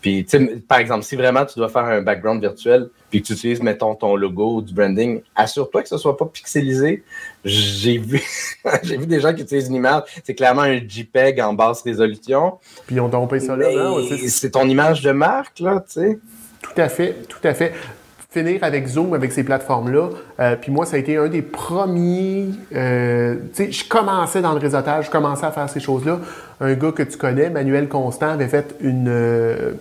[0.01, 0.25] Puis,
[0.67, 3.93] par exemple, si vraiment tu dois faire un background virtuel, puis que tu utilises, mettons,
[3.93, 7.03] ton logo ou du branding, assure-toi que ce ne soit pas pixelisé.
[7.45, 8.21] J'ai vu,
[8.83, 12.57] j'ai vu des gens qui utilisent une image, c'est clairement un JPEG en basse résolution.
[12.87, 13.69] Puis on dompé ça là.
[14.27, 16.19] C'est ton image de marque, là, tu sais.
[16.63, 17.73] Tout à fait, tout à fait
[18.31, 20.09] finir avec Zoom, avec ces plateformes-là.
[20.39, 22.45] Euh, puis moi, ça a été un des premiers.
[22.73, 26.19] Euh, tu sais, je commençais dans le réseautage, je commençais à faire ces choses-là.
[26.61, 29.73] Un gars que tu connais, Manuel Constant, avait fait une, euh,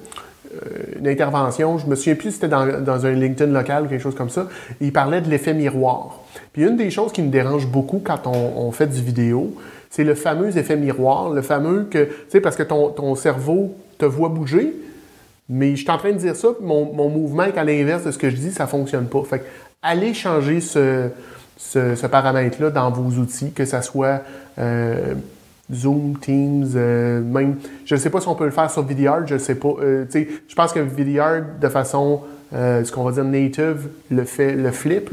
[0.98, 1.78] une intervention.
[1.78, 4.30] Je me souviens plus si c'était dans, dans, un LinkedIn local ou quelque chose comme
[4.30, 4.48] ça.
[4.80, 6.18] Il parlait de l'effet miroir.
[6.52, 9.54] Puis une des choses qui me dérange beaucoup quand on, on fait du vidéo,
[9.90, 13.76] c'est le fameux effet miroir, le fameux que, tu sais, parce que ton, ton cerveau
[13.98, 14.74] te voit bouger,
[15.52, 18.12] Mais je suis en train de dire ça, puis mon, mouvement est à l'inverse de
[18.12, 19.20] ce que je dis, ça fonctionne pas.
[19.24, 19.44] Fait que
[19.82, 21.08] allez changer ce,
[21.58, 24.22] ce, ce paramètre-là dans vos outils, que ça soit
[24.60, 25.14] euh,
[25.72, 27.56] Zoom, Teams, euh, même.
[27.84, 29.74] Je ne sais pas si on peut le faire sur VideoArt, je ne sais pas.
[29.82, 32.22] Euh, je pense que VideoArt, de façon,
[32.54, 35.12] euh, ce qu'on va dire native, le fait, le flip.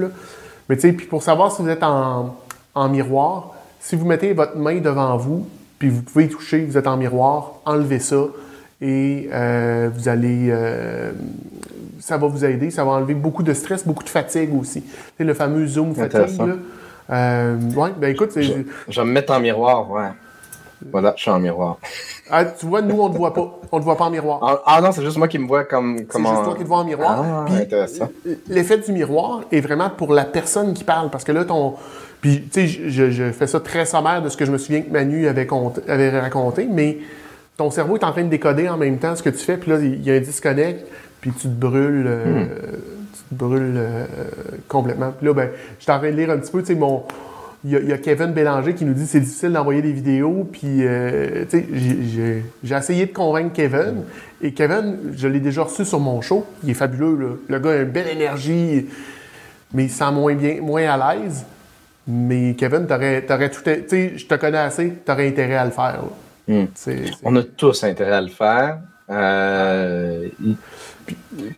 [0.70, 2.36] Mais tu sais, puis pour savoir si vous êtes en,
[2.76, 5.48] en miroir, si vous mettez votre main devant vous,
[5.80, 8.26] puis vous pouvez toucher, vous êtes en miroir, enlevez ça
[8.82, 11.12] et euh, vous allez, euh,
[12.00, 14.84] ça va vous aider, ça va enlever beaucoup de stress, beaucoup de fatigue aussi.
[15.18, 16.40] C'est le fameux zoom fatigue.
[16.40, 16.56] Là.
[17.10, 18.54] Euh, ouais, ben écoute, c'est- Je,
[18.90, 20.10] je vais me mettre en miroir, ouais.
[20.92, 21.78] Voilà, je suis en miroir.
[22.30, 24.10] ah, tu vois, nous on ne te voit pas, on ne te voit pas en
[24.12, 24.40] miroir.
[24.44, 25.98] Ah, ah non, c'est juste moi qui me vois comme.
[25.98, 26.30] C'est comment...
[26.30, 27.24] juste toi qui te vois en miroir.
[27.26, 28.10] Ah, Puis, intéressant.
[28.48, 31.10] L'effet du miroir est vraiment pour la personne qui parle.
[31.10, 31.74] Parce que là, ton.
[32.22, 34.82] Puis, tu sais, je, je fais ça très sommaire de ce que je me souviens
[34.82, 35.48] que Manu avait,
[35.88, 37.00] avait raconté, mais
[37.58, 39.58] ton cerveau est en train de décoder en même temps ce que tu fais.
[39.58, 40.86] Puis là, il y a un disconnect,
[41.22, 42.06] puis tu te brûles.
[42.08, 42.48] euh, Hmm.
[43.30, 44.06] Tu te brûles euh,
[44.68, 45.12] complètement.
[45.18, 45.50] Puis là, ben,
[45.80, 47.04] je suis en train de lire un petit peu, tu sais, mon.
[47.66, 49.82] Il y, a, il y a Kevin Bélanger qui nous dit que c'est difficile d'envoyer
[49.82, 50.48] des vidéos.
[50.50, 51.66] Puis, euh, tu sais,
[52.64, 54.04] j'ai- essayé de convaincre Kevin.
[54.42, 56.46] Et Kevin, je l'ai déjà reçu sur mon show.
[56.64, 57.18] Il est fabuleux.
[57.20, 57.28] là.
[57.50, 58.86] Le gars a une belle énergie,
[59.74, 61.44] mais il se sent moins bien, moins à l'aise.
[62.08, 63.62] Mais Kevin, t'aurais, t'aurais tout.
[63.66, 66.00] Tu sais, je te connais assez, t'aurais intérêt à le faire.
[66.04, 66.10] là.
[66.48, 66.66] Hmm.
[67.24, 68.80] On a tous intérêt à le faire.
[69.10, 70.56] Euh, il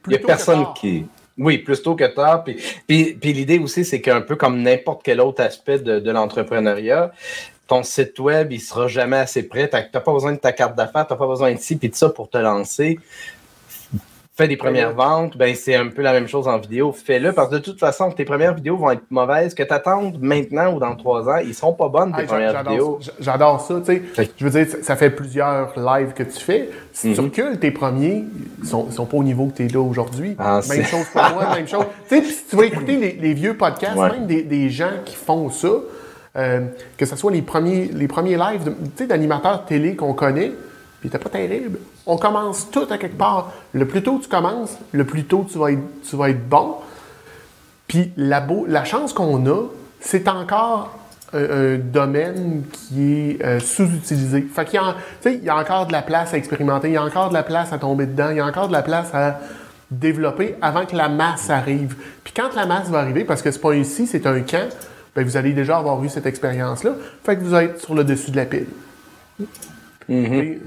[0.08, 1.06] n'y a personne qui.
[1.38, 2.44] Oui, plus tôt que tard.
[2.44, 6.12] Puis, puis, puis l'idée aussi, c'est qu'un peu comme n'importe quel autre aspect de, de
[6.12, 7.12] l'entrepreneuriat,
[7.66, 9.70] ton site web, il sera jamais assez prêt.
[9.70, 11.90] Tu n'as pas besoin de ta carte d'affaires, tu n'as pas besoin de ci puis
[11.90, 13.00] de ça pour te lancer.
[14.40, 16.94] Fais des premières ventes, ben c'est un peu la même chose en vidéo.
[16.94, 19.54] Fais-le parce que de toute façon, tes premières vidéos vont être mauvaises.
[19.54, 22.52] Que tu attendes maintenant ou dans trois ans, ils seront pas bonnes, tes Ah, premières
[22.54, 23.00] j'adore, vidéos.
[23.02, 23.12] ça.
[23.20, 24.32] J'adore ça, tu sais.
[24.38, 26.70] Je veux dire, ça- fait plusieurs lives que tu fais.
[26.94, 27.26] Si tu Mhm.
[27.28, 28.24] recules, tes premiers,
[28.64, 30.38] sont, sont pas au niveau que tu es là aujourd'hui.
[30.40, 31.84] Ah, même chose pour moi, même chose.
[32.08, 34.10] Tu sais, puis si tu vas écouter les, les vieux podcasts, Ouais.
[34.12, 35.68] même des, des gens qui font ça,
[36.38, 36.62] euh,
[36.98, 38.74] que ce soit les premiers, les premiers lives
[39.06, 40.54] d'animateurs télé qu'on connaît,
[41.02, 41.80] puis t'es pas terrible.
[42.10, 43.52] On commence tout à quelque part.
[43.74, 45.80] Le plus tôt tu commences, le plus tôt tu vas être,
[46.10, 46.76] tu vas être bon.
[47.88, 49.64] Puis la, beau- la chance qu'on a,
[50.00, 50.98] c'est encore
[51.34, 54.42] un, un domaine qui est euh, sous-utilisé.
[54.54, 54.80] Fait qu'il
[55.26, 57.44] y y a encore de la place à expérimenter, il y a encore de la
[57.44, 59.40] place à tomber dedans, il y a encore de la place à
[59.92, 61.96] développer avant que la masse arrive.
[62.24, 64.70] Puis quand la masse va arriver, parce que c'est pas ici, c'est un camp,
[65.16, 66.92] ben vous allez déjà avoir eu cette expérience-là.
[67.24, 68.68] Fait que vous êtes sur le dessus de la pile.
[70.08, 70.60] Il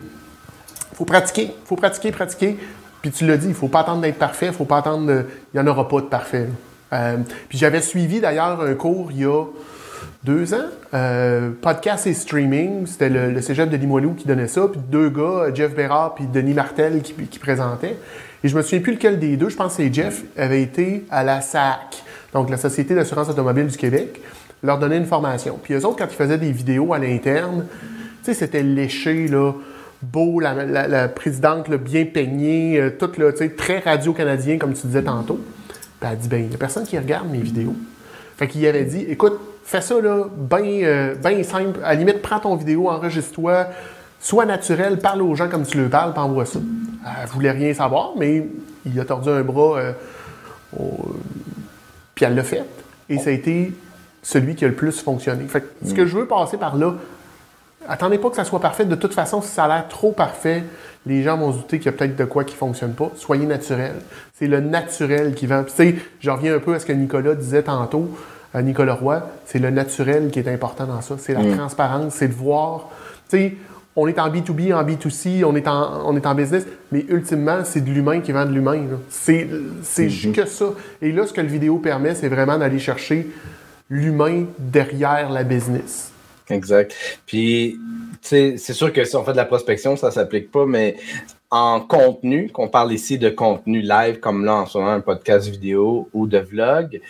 [1.03, 2.57] faut pratiquer, faut pratiquer, pratiquer.
[3.01, 5.25] Puis tu l'as dit, il faut pas attendre d'être parfait, il faut pas attendre.
[5.53, 6.49] Il n'y en aura pas de parfait.
[6.93, 7.17] Euh,
[7.49, 9.45] puis j'avais suivi d'ailleurs un cours il y a
[10.23, 14.69] deux ans, euh, podcast et streaming, c'était le, le cégep de Limoilou qui donnait ça,
[14.71, 17.97] puis deux gars, Jeff Bérard puis Denis Martel qui, qui présentaient.
[18.45, 21.05] Et je me souviens plus lequel des deux, je pense que c'est Jeff, avait été
[21.11, 24.21] à la SAC, donc la Société d'assurance automobile du Québec,
[24.63, 25.59] leur donner une formation.
[25.61, 27.67] Puis eux autres, quand ils faisaient des vidéos à l'interne,
[28.23, 29.53] tu sais, c'était léché, là,
[30.03, 35.41] beau, la, présidente, bien peignée, euh, tout, sais, très radio-canadien, comme tu disais tantôt.
[36.01, 37.77] Puis elle dit, ben, il n'y a personne qui regarde mes vidéos.
[38.37, 41.81] Fait qu'il avait dit, écoute, fais ça, là, bien ben simple.
[41.85, 43.69] À la limite, prends ton vidéo, enregistre-toi,
[44.19, 46.59] sois naturel, parle aux gens comme tu le parles, puis envoie ça.
[47.23, 48.49] Elle voulait rien savoir, mais
[48.85, 49.93] il a tordu un bras, euh,
[52.15, 52.65] puis elle l'a fait.
[53.09, 53.73] Et ça a été
[54.23, 55.45] celui qui a le plus fonctionné.
[55.47, 56.95] Fait que ce que je veux passer par là,
[57.89, 58.85] attendez pas que ça soit parfait.
[58.85, 60.65] De toute façon, si ça a l'air trop parfait,
[61.07, 63.11] les gens vont se douter qu'il y a peut-être de quoi qui fonctionne pas.
[63.17, 63.95] Soyez naturel.
[64.35, 65.65] C'est le naturel qui vend.
[65.65, 68.11] Puis, tu sais, je reviens un peu à ce que Nicolas disait tantôt,
[68.55, 71.17] à Nicolas Roy, c'est le naturel qui est important dans ça.
[71.19, 72.91] C'est la transparence, c'est de voir.
[73.29, 73.55] Tu sais,
[73.97, 77.65] on est en B2B, en B2C, on est en, on est en business, mais ultimement,
[77.65, 78.83] c'est de l'humain qui vend de l'humain.
[79.09, 79.49] C'est
[79.83, 80.67] c'est juste que ça.
[81.01, 83.31] Et là, ce que le vidéo permet, c'est vraiment d'aller chercher
[83.91, 86.12] l'humain derrière la business.
[86.53, 86.95] Exact.
[87.27, 87.79] Puis,
[88.21, 90.97] c'est sûr que si on fait de la prospection, ça ne s'applique pas, mais
[91.51, 95.49] en contenu, qu'on parle ici de contenu live, comme là en ce moment, un podcast
[95.49, 97.01] vidéo ou de vlog,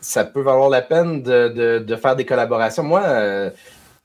[0.00, 2.82] ça peut valoir la peine de, de- de faire des collaborations.
[2.82, 3.50] Moi, euh,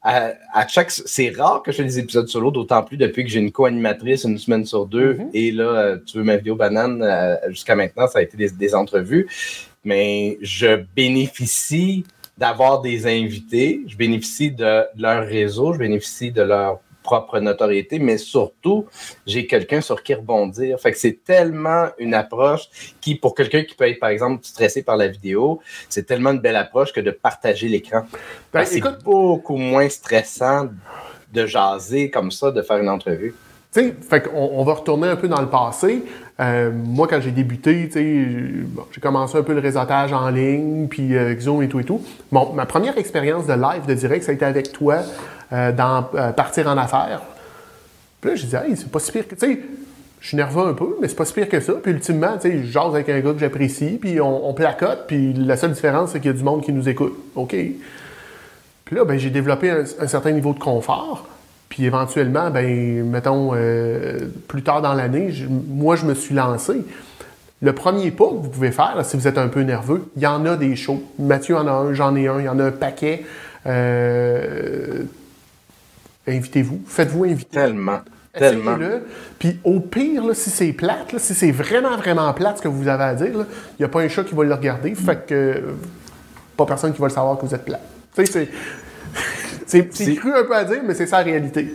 [0.02, 0.92] à, à chaque.
[0.92, 4.24] C'est rare que je fais des épisodes solo, d'autant plus depuis que j'ai une co-animatrice
[4.24, 5.16] une semaine sur deux.
[5.16, 5.30] Mhm.
[5.34, 8.74] Et là, tu veux ma vidéo banane, euh, jusqu'à maintenant, ça a été des, des
[8.76, 9.28] entrevues.
[9.84, 12.04] Mais je bénéficie
[12.38, 18.18] d'avoir des invités, je bénéficie de leur réseau, je bénéficie de leur propre notoriété, mais
[18.18, 18.86] surtout,
[19.26, 20.78] j'ai quelqu'un sur qui rebondir.
[20.78, 22.68] Fait que c'est tellement une approche
[23.00, 26.42] qui, pour quelqu'un qui peut être, par exemple, stressé par la vidéo, c'est tellement une
[26.42, 28.02] belle approche que de partager l'écran.
[28.52, 30.68] Ben, c'est beaucoup moins stressant
[31.32, 33.34] de jaser comme ça, de faire une entrevue.
[33.72, 36.04] Fait on va retourner un peu dans le passé.
[36.40, 41.40] Euh, moi, quand j'ai débuté, j'ai commencé un peu le réseautage en ligne, puis euh,
[41.40, 42.02] Zoom et tout et tout.
[42.32, 45.00] Bon, ma première expérience de live, de direct, ça a été avec toi
[45.52, 46.04] euh, dans
[46.36, 47.22] Partir en affaires.
[48.22, 49.36] Puis là, j'ai dit, hey, c'est pas si pire que.
[49.36, 49.60] Tu sais,
[50.20, 51.74] je suis nerveux un peu, mais c'est pas si pire que ça.
[51.74, 55.34] Puis ultimement, tu sais, je jase avec un gars que j'apprécie, puis on, placote, puis
[55.34, 57.16] la seule différence, c'est qu'il y a du monde qui nous écoute.
[57.36, 57.56] OK.
[58.86, 61.28] Puis là, ben, j'ai développé un, certain niveau de confort.
[61.70, 66.86] Puis éventuellement, ben, mettons, euh, plus tard dans l'année, moi, je me suis lancé.
[67.62, 70.28] Le premier pas que vous pouvez faire, si vous êtes un peu nerveux, il y
[70.28, 71.04] en a des shows.
[71.18, 73.26] Mathieu en a un, j'en ai un, il y en a un paquet.
[73.66, 75.04] Euh,
[76.28, 77.58] invitez-vous, faites-vous inviter.
[77.58, 78.00] Tellement.
[78.32, 78.78] Tellement.
[79.40, 83.04] Puis au pire, si c'est plate, si c'est vraiment, vraiment plate ce que vous avez
[83.04, 84.94] à dire, il n'y a pas un chat qui va le regarder.
[84.94, 85.64] Fait que
[86.56, 87.82] pas personne qui va le savoir que vous êtes plate.
[88.16, 88.50] Tu sais, c'est.
[89.68, 91.68] C'est cru un peu à dire, mais c'est ça la réalité.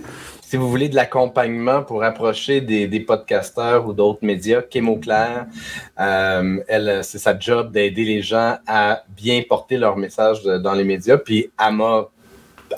[0.43, 5.47] Si vous voulez de l'accompagnement pour approcher des, podcasteurs ou d'autres médias, Kémo Claire,
[6.01, 10.84] euh, elle, c'est sa job d'aider les gens à bien porter leur message dans les
[10.84, 11.16] médias.
[11.16, 12.09] Puis elle m'a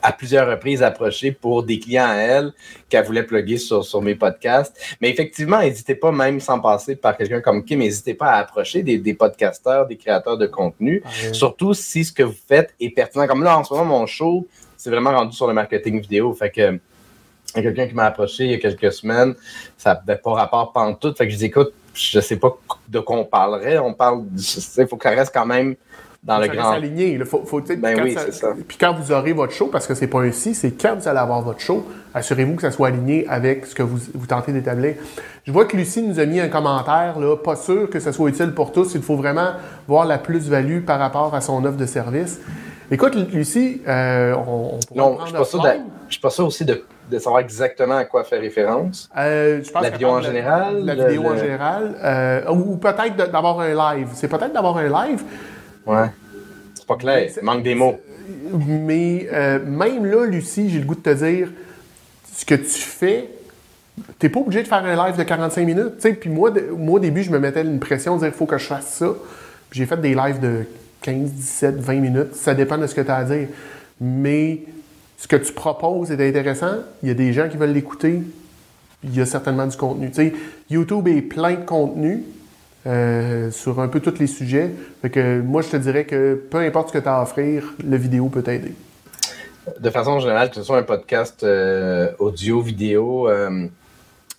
[0.02, 2.52] à plusieurs reprises approché pour des clients à elle
[2.88, 4.76] qu'elle voulait plugger sur, sur mes podcasts.
[5.00, 8.82] Mais effectivement, n'hésitez pas, même sans passer par quelqu'un comme Kim, n'hésitez pas à approcher
[8.82, 11.02] des, des, podcasteurs, des créateurs de contenu,
[11.32, 13.26] surtout si ce que vous faites est pertinent.
[13.26, 14.46] Comme là, en ce moment, mon show,
[14.84, 16.34] c'est vraiment rendu sur le marketing vidéo.
[16.34, 16.78] Fait que
[17.56, 19.34] il y a quelqu'un qui m'a approché il y a quelques semaines,
[19.78, 21.14] ça n'avait pas rapport tout.
[21.16, 22.54] Fait que je dis écoute, je sais pas
[22.88, 23.78] de quoi on parlerait.
[23.78, 25.74] On parle, il faut que ça reste quand même
[26.22, 26.72] dans le grand.
[26.72, 27.18] aligné.
[27.24, 28.48] Faut, faut, ben oui, c'est ça.
[28.68, 31.08] Puis quand vous aurez votre show, parce que c'est pas un si, c'est quand vous
[31.08, 34.52] allez avoir votre show, assurez-vous que ça soit aligné avec ce que vous, vous tentez
[34.52, 34.96] d'établir.
[35.46, 38.28] Je vois que Lucie nous a mis un commentaire, là, pas sûr que ce soit
[38.28, 38.94] utile pour tous.
[38.94, 39.52] Il faut vraiment
[39.88, 42.38] voir la plus-value par rapport à son offre de service.
[42.94, 45.42] Écoute, Lucie, euh, on, on Non, je ne
[46.08, 49.10] suis pas sûr aussi de, de, savoir exactement à quoi faire référence.
[49.18, 50.84] Euh, je pense la vidéo en général.
[50.84, 51.96] La, vidéo en général.
[52.00, 54.10] Euh, ou peut-être d'avoir un live.
[54.14, 55.24] C'est peut-être d'avoir un live.
[55.84, 56.06] Ouais.
[56.74, 57.28] C'est pas clair.
[57.36, 57.98] Il manque des mots.
[58.52, 61.48] Mais euh, même là, Lucie, j'ai le goût de te dire,
[62.32, 63.28] ce que tu fais,
[64.20, 66.20] t'es pas obligé de faire un live de 45 minutes.
[66.20, 68.56] Puis moi, moi, au début, je me mettais une pression de dire, il faut que
[68.56, 69.08] je fasse ça.
[69.72, 70.64] J'ai fait des lives de
[71.04, 72.34] 15, 17, 20 minutes.
[72.34, 73.48] Ça dépend de ce que tu as à dire.
[74.00, 74.62] Mais
[75.18, 76.76] ce que tu proposes est intéressant.
[77.02, 78.22] Il y a des gens qui veulent l'écouter.
[79.04, 80.10] Il y a certainement du contenu.
[80.70, 82.24] YouTube est plein de contenu.
[82.86, 84.70] Euh, sur un peu tous les sujets.
[85.42, 88.28] Moi, je te dirais que peu importe ce que tu as à offrir, la vidéo
[88.28, 88.74] peut t'aider.
[89.80, 93.66] De façon générale, que ce soit un podcast euh, audio, vidéo, euh,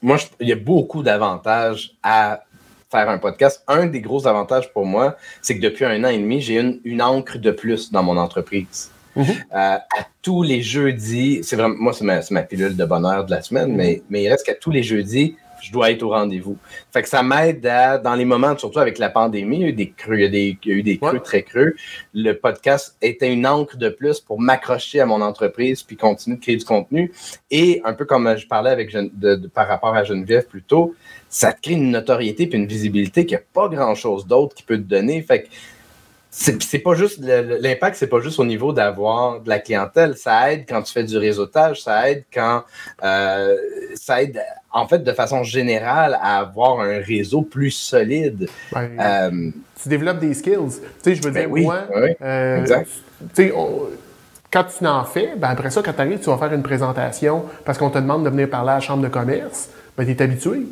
[0.04, 2.44] moi, il y a beaucoup d'avantages à
[2.92, 3.64] faire un podcast.
[3.68, 6.80] Un des gros avantages pour moi, c'est que depuis un an et demi, j'ai une,
[6.84, 8.92] une encre de plus dans mon entreprise.
[9.18, 9.46] Mm-hmm.
[9.52, 9.86] à
[10.22, 13.74] tous les jeudis, c'est vraiment, moi, c'est ma, ma, pilule de bonheur de la semaine,
[13.74, 16.58] mais, mais il reste qu'à tous les jeudis, je dois être au rendez-vous.
[16.94, 19.68] Fait que ça m'aide à, dans les moments, surtout avec la pandémie, il y a
[19.70, 21.76] eu des creux, il y a, des, eu des creux très creux.
[22.14, 26.42] Le podcast était une encre de plus pour m'accrocher à mon entreprise puis continuer de
[26.42, 27.12] créer du contenu.
[27.50, 28.96] Et un peu comme je parlais avec
[29.54, 30.94] par rapport à Geneviève plus tôt,
[31.36, 34.64] ça te crée une notoriété puis une visibilité qu'il n'y a pas grand-chose d'autre qui
[34.64, 35.22] peut te donner.
[35.22, 35.48] Fait que
[36.30, 40.16] c'est pas juste l'impact, c'est pas juste au niveau d'avoir de la clientèle.
[40.16, 42.64] Ça aide quand tu fais du réseautage, ça aide quand
[43.04, 43.54] euh,
[43.96, 48.48] ça aide en fait de façon générale à avoir un réseau plus solide.
[48.74, 49.52] Euh,
[49.84, 50.80] tu développes des skills.
[51.04, 51.84] Tu sais, je veux ben dire, moi,
[52.22, 52.90] euh, exact.
[53.36, 53.54] Tu sais,
[54.54, 57.44] quand tu en fais, ben après ça, quand tu arrives, tu vas faire une présentation
[57.66, 59.68] parce qu'on te demande de venir parler à la chambre de commerce.
[59.98, 60.66] Ben, tu es habitué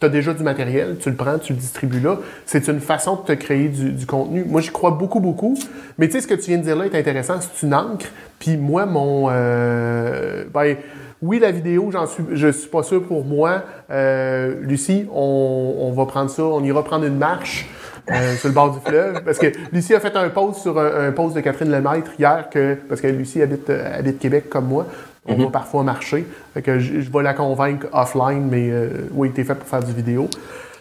[0.00, 2.18] tu as déjà du matériel, tu le prends, tu le distribues là.
[2.46, 4.44] C'est une façon de te créer du, contenu.
[4.46, 5.56] Moi, j'y crois beaucoup, beaucoup.
[5.98, 7.34] Mais tu sais, ce que tu viens de dire là est intéressant.
[7.40, 8.06] C'est une encre.
[8.38, 9.28] Puis moi, mon.
[9.30, 10.76] Euh, ben,
[11.20, 13.62] oui, la vidéo, j'en suis, je suis pas sûr pour moi.
[13.90, 17.68] Euh, Lucie, on, va prendre ça, on ira prendre une marche.
[18.10, 19.22] Euh, sur le bord du fleuve.
[19.24, 22.76] Parce que Lucie a fait un post sur un, post de Catherine Lemaître hier, que,
[22.88, 24.86] parce que Lucie habite, habite Québec comme moi.
[25.26, 25.44] On mhm.
[25.44, 26.26] va parfois marcher.
[26.62, 30.28] que je, vais la convaincre offline, mais euh, oui, t'es fait pour faire du vidéo.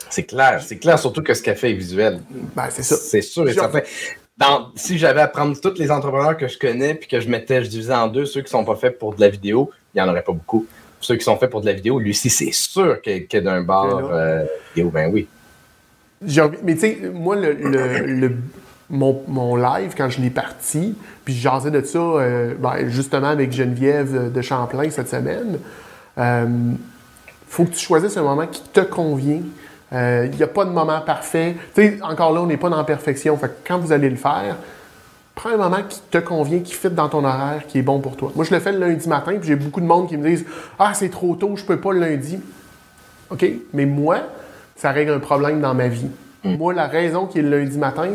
[0.10, 2.20] C'est clair, c'est clair, surtout que ce qu'elle fait est visuel.
[2.56, 2.96] Ben, c'est ça.
[2.96, 3.82] C'est sûr et certain.
[4.76, 7.70] si j'avais à prendre tous les entrepreneurs que je connais puis que je mettais, je
[7.70, 10.10] divisais en deux, ceux qui sont pas faits pour de la vidéo, il n'y en
[10.10, 10.66] aurait pas beaucoup.
[11.02, 14.10] Ceux qui sont faits pour de la vidéo, Lucie, c'est sûr qu'il est d'un bar
[14.12, 15.28] euh, vidéo, ben oui.
[16.22, 18.32] Mais tu sais, moi, le
[18.90, 24.32] mon, live quand je l'ai parti, puis jasais de ça euh, ben, justement avec Geneviève
[24.32, 25.60] de Champlain cette semaine.
[26.18, 26.48] Euh,
[27.48, 29.42] faut que tu choisisses un moment qui te convient.
[29.92, 31.56] Il euh, n'y a pas de moment parfait.
[31.74, 33.36] Tu encore là, on n'est pas dans la perfection.
[33.38, 34.56] Fait quand vous allez le faire,
[35.34, 38.16] prends un moment qui te convient, qui fit dans ton horaire, qui est bon pour
[38.16, 38.32] toi.
[38.36, 40.46] Moi, je le fais le lundi matin, puis j'ai beaucoup de monde qui me disent
[40.78, 42.40] Ah, c'est trop tôt, je peux pas le lundi.
[43.32, 44.20] OK, mais moi,
[44.76, 46.10] ça règle un problème dans ma vie.
[46.44, 46.56] Mm.
[46.56, 48.08] Moi, la raison qui est le lundi matin,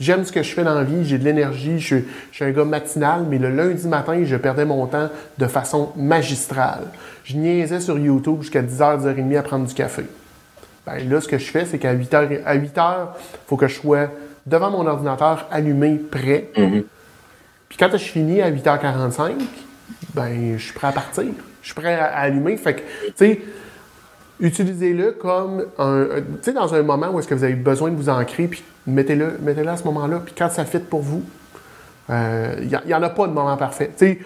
[0.00, 1.96] j'aime ce que je fais dans la vie, j'ai de l'énergie, je,
[2.30, 5.92] je suis un gars matinal, mais le lundi matin, je perdais mon temps de façon
[5.96, 6.84] magistrale.
[7.24, 10.04] Je niaisais sur YouTube jusqu'à 10h, 10h30 à prendre du café.
[10.86, 13.74] Ben là, ce que je fais, c'est qu'à 8h, à 8h, il faut que je
[13.74, 14.08] sois
[14.46, 16.48] devant mon ordinateur allumé, prêt.
[16.56, 16.84] Mhm.
[17.68, 19.32] Puis quand je finis à 8h45,
[20.14, 21.24] ben je suis prêt à partir.
[21.60, 22.56] Je suis prêt à, à allumer.
[22.56, 23.40] Fait que, tu sais,
[24.40, 27.90] utilisez-le comme un, un- tu sais, dans un moment où est-ce que vous avez besoin
[27.90, 30.20] de vous ancrer, puis mettez-le, mettez-le à ce moment-là.
[30.24, 31.22] Puis quand ça fit pour vous,
[32.10, 33.90] il n'y en a pas de moment parfait.
[33.98, 34.18] Tu sais,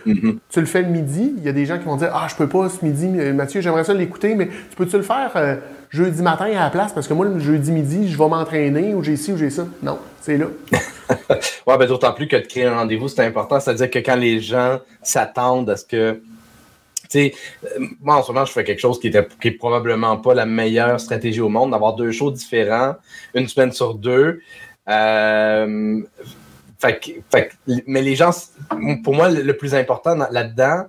[0.51, 2.37] tu le fais le midi, il y a des gens qui vont dire Ah, je
[2.37, 5.57] peux pas ce midi, mais Mathieu, j'aimerais ça l'écouter, mais tu peux-tu le faire euh,
[5.91, 6.93] jeudi matin à la place?
[6.93, 9.67] Parce que moi, le jeudi midi, je vais m'entraîner, ou j'ai ci, ou j'ai ça.
[9.83, 10.47] Non, c'est là.
[11.67, 13.59] Ouais, ben d'autant plus que de créer un rendez-vous, c'est important.
[13.61, 16.21] C'est-à-dire que quand les gens s'attendent à ce que.
[17.17, 17.29] Euh,
[18.01, 20.47] moi en ce moment, je fais quelque chose qui, était, qui est probablement pas la
[20.47, 22.97] meilleure stratégie au monde, d'avoir deux shows différents,
[23.35, 24.41] une semaine sur deux.
[24.89, 26.01] Euh,
[27.87, 28.31] mais les gens,
[29.05, 30.87] pour moi, le plus important dans- là-dedans,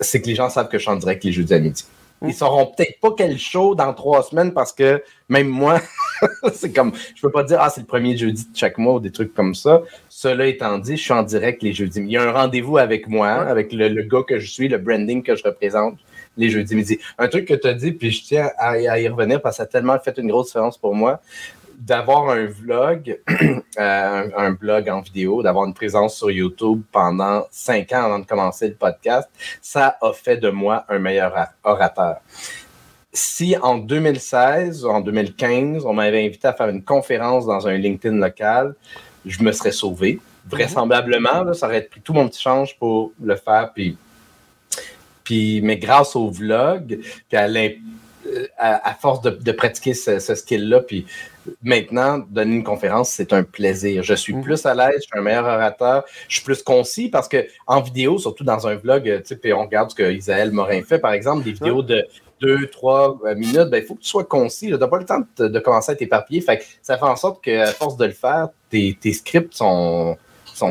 [0.00, 1.88] c'est que les gens savent que je suis en direct les jeudis à.
[2.26, 5.80] Ils sauront peut-être pas quel show dans trois semaines parce que même moi,
[6.52, 9.00] c'est comme, je peux pas dire, ah, c'est le premier jeudi de chaque mois ou
[9.00, 9.82] des trucs comme ça.
[10.08, 12.00] Cela étant dit, je suis en direct les jeudis.
[12.00, 14.78] Il y a un rendez-vous avec moi, avec le, le gars que je suis, le
[14.78, 15.98] branding que je représente
[16.36, 16.98] les jeudis midi.
[17.18, 19.58] Un truc que tu as dit, puis je tiens à, à y revenir parce que
[19.58, 21.20] ça a tellement fait une grosse différence pour moi,
[21.78, 23.18] d'avoir un vlog,
[23.78, 28.26] euh, un, blog en vidéo, d'avoir une présence sur YouTube pendant cinq ans avant de
[28.26, 29.28] commencer le podcast,
[29.60, 32.16] ça a fait de moi un meilleur ora- orateur.
[33.12, 37.74] Si en 2016 ou en 2015, on m'avait invité à faire une conférence dans un
[37.74, 38.74] LinkedIn local,
[39.24, 40.20] je me serais sauvé.
[40.46, 43.70] Vraisemblablement, ça aurait pris tout mon petit change pour le faire.
[45.30, 46.98] Mais grâce au vlog,
[47.28, 48.03] puis à, l'im- euh,
[48.58, 51.06] à, à force de, de pratiquer ce, ce skill-là, puis
[51.62, 54.02] maintenant, donner une conférence, c'est un plaisir.
[54.02, 54.42] Je suis Mhm.
[54.42, 57.80] plus à l'aise, je suis un meilleur orateur, je suis plus concis parce que en
[57.80, 60.98] vidéo, surtout dans un vlog, tu sais, puis on regarde ce que Isaël Morin fait,
[60.98, 62.04] par exemple, des vidéos de
[62.40, 64.66] deux, trois euh, minutes, ben, il faut que tu sois concis.
[64.66, 66.40] Tu n'as pas le temps de, de commencer à t'éparpiller.
[66.40, 70.16] Fait que ça fait en sorte qu'à force de le faire, tes, tes scripts sont,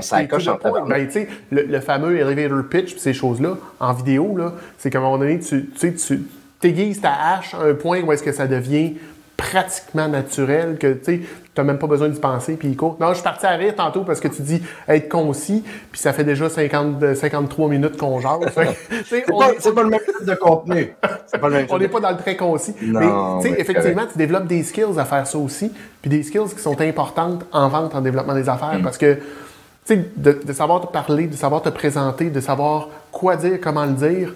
[0.02, 0.86] sacoches C'est en.
[0.88, 4.38] Ben, tu sais, le, le fameux elevator pitch, ces choses-là, en vidéo,
[4.78, 6.24] c'est qu'à un moment donné, tu tu sais, tu
[6.64, 8.94] t'aiguises ta hache à un point où est-ce que ça devient
[9.36, 11.26] pratiquement naturel, que tu
[11.58, 12.96] n'as même pas besoin d'y penser, puis il court.
[13.02, 16.14] Non, je suis parti à rire tantôt parce que tu dis être concis, puis ça
[16.14, 18.40] fait déjà 50, 53 minutes qu'on jase.
[19.06, 20.96] C'est pas, est- c'est pas le même type de contenu.
[21.28, 22.74] C'est pas le même on n'est pas dans le très concis.
[22.82, 26.62] Non, mais effectivement, tu développes des skills à faire ça aussi, puis des skills qui
[26.62, 30.80] sont importantes en vente, en développement des affaires, parce que tu sais, de, de savoir
[30.80, 34.34] te parler, de savoir te présenter, de savoir quoi dire, comment le dire,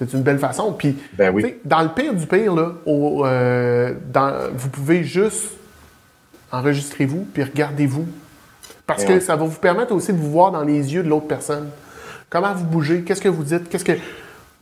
[0.00, 0.72] c'est une belle façon.
[0.72, 1.54] Puis, Ben oui.
[1.64, 5.52] dans le pire du pire, là, au, euh, dans- vous pouvez juste
[6.52, 8.06] enregistrez-vous, puis regardez-vous.
[8.86, 9.20] Parce que Ouais.
[9.20, 11.68] ça va vous permettre aussi de vous voir dans les yeux de l'autre personne.
[12.28, 13.92] Comment vous bougez, qu'est-ce que vous dites, qu'est-ce que...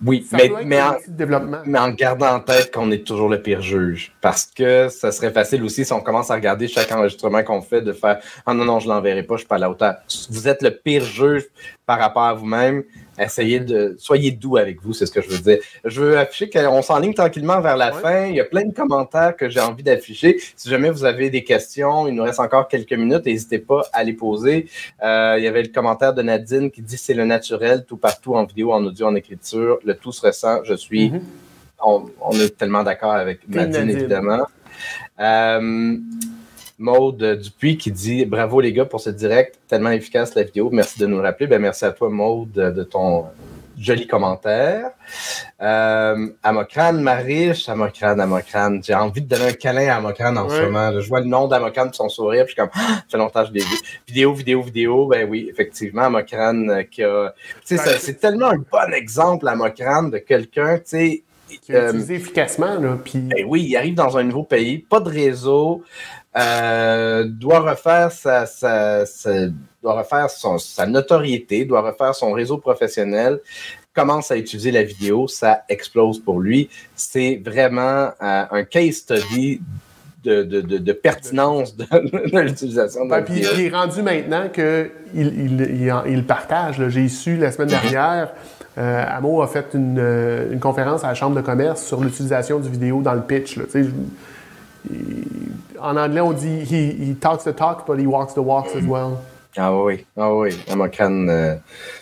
[0.04, 1.58] Oui, Ça mais, mais, en, outil de développement.
[1.64, 4.12] mais en gardant en tête qu'on est toujours le pire juge.
[4.20, 7.80] Parce que ça serait facile aussi si on commence à regarder chaque enregistrement qu'on fait
[7.80, 9.96] de faire Ah non, non, je l'enverrai pas, je suis pas à la hauteur.
[10.30, 11.46] Vous êtes le pire juge
[11.88, 12.84] par rapport à vous-même.
[13.18, 13.96] Essayez de.
[13.98, 15.58] Soyez doux avec vous, c'est ce que je veux dire.
[15.86, 18.00] Je veux afficher qu'on s'enligne tranquillement vers la Ouais.
[18.02, 18.26] fin.
[18.26, 20.38] Il y a plein de commentaires que j'ai envie d'afficher.
[20.54, 24.04] Si jamais vous avez des questions, il nous reste encore quelques minutes, n'hésitez pas à
[24.04, 24.68] les poser.
[25.02, 28.34] Euh, il y avait le commentaire de Nadine qui dit c'est le naturel, tout partout,
[28.34, 29.78] en vidéo, en audio, en écriture.
[29.82, 30.62] Le tout se ressent.
[30.64, 31.10] Je suis.
[31.10, 31.22] Mhm.
[31.82, 33.88] on, on est tellement d'accord avec Nadine.
[33.88, 34.46] évidemment.
[35.20, 35.96] Euh,
[36.78, 40.70] Maude Dupuis qui dit Bravo les gars pour ce direct, tellement efficace la vidéo.
[40.72, 41.46] Merci de nous le rappeler.
[41.46, 43.26] Ben, merci à toi, Maude, de ton
[43.80, 44.90] joli commentaire.
[45.60, 48.80] Euh, Amokran, Mariche, Amokran, Amokran.
[48.82, 50.90] J'ai envie de donner un câlin à Amokran en ce moment.
[50.90, 51.00] là.
[51.00, 53.42] Je vois le nom d'Amokran, son sourire, puis je suis comme Ah, ça fait longtemps
[53.42, 53.76] que je l'ai vu.
[54.06, 55.06] Vidéo, vidéo, vidéo.
[55.06, 57.32] Ben oui, effectivement, Amokran euh, qui a.
[57.66, 61.22] Tu sais, Ben, c'est- tellement un bon exemple, Amokran, de quelqu'un, tu sais.
[61.62, 63.18] qui est euh, utilisé efficacement, là, puis...
[63.20, 65.82] ben oui, il arrive dans un nouveau pays, pas de réseau,
[66.36, 69.46] euh, doit refaire sa, sa- sa-
[69.82, 73.40] doit refaire son- sa notoriété, doit refaire son réseau professionnel,
[73.94, 76.68] commence à utiliser la vidéo, ça explose pour lui.
[76.94, 79.60] C'est vraiment euh, un case study
[80.22, 81.86] de, de, de, de pertinence de,
[82.40, 83.50] l'utilisation de la puis vidéo.
[83.54, 86.86] il est rendu maintenant qu'il il, il, partage.
[86.88, 88.32] J'ai su la semaine dernière,
[88.76, 89.98] euh, Amo a fait une,
[90.52, 93.56] une conférence à la Chambre de commerce sur l'utilisation du vidéo dans le pitch.
[93.56, 93.64] là.
[95.80, 98.82] En anglais, on dit he, he talks the talk, but he walks the walks as
[98.86, 99.18] well.
[99.56, 101.56] Ah oui, ah oui, Amokran, euh,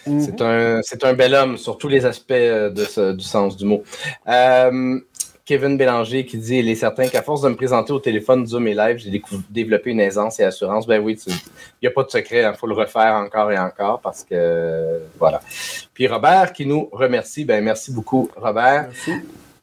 [0.07, 0.20] Mhm.
[0.20, 3.57] c'est un, c'est un bel homme sur tous les aspects euh, de ce- du sens
[3.57, 3.82] du mot.
[4.28, 4.99] Euh,
[5.47, 8.66] Kevin Bélanger qui dit Il est certain qu'à force de me présenter au téléphone, Zoom
[8.66, 10.89] et Live, j'ai développé une aisance et assurance.
[10.89, 11.34] Ben oui, il
[11.82, 15.03] n'y a pas de secret, il hein, faut le refaire encore et encore parce que
[15.20, 15.41] voilà.
[15.95, 17.45] Puis Robert qui nous remercie.
[17.45, 18.89] Ben merci beaucoup, Robert.
[18.89, 19.12] Merci.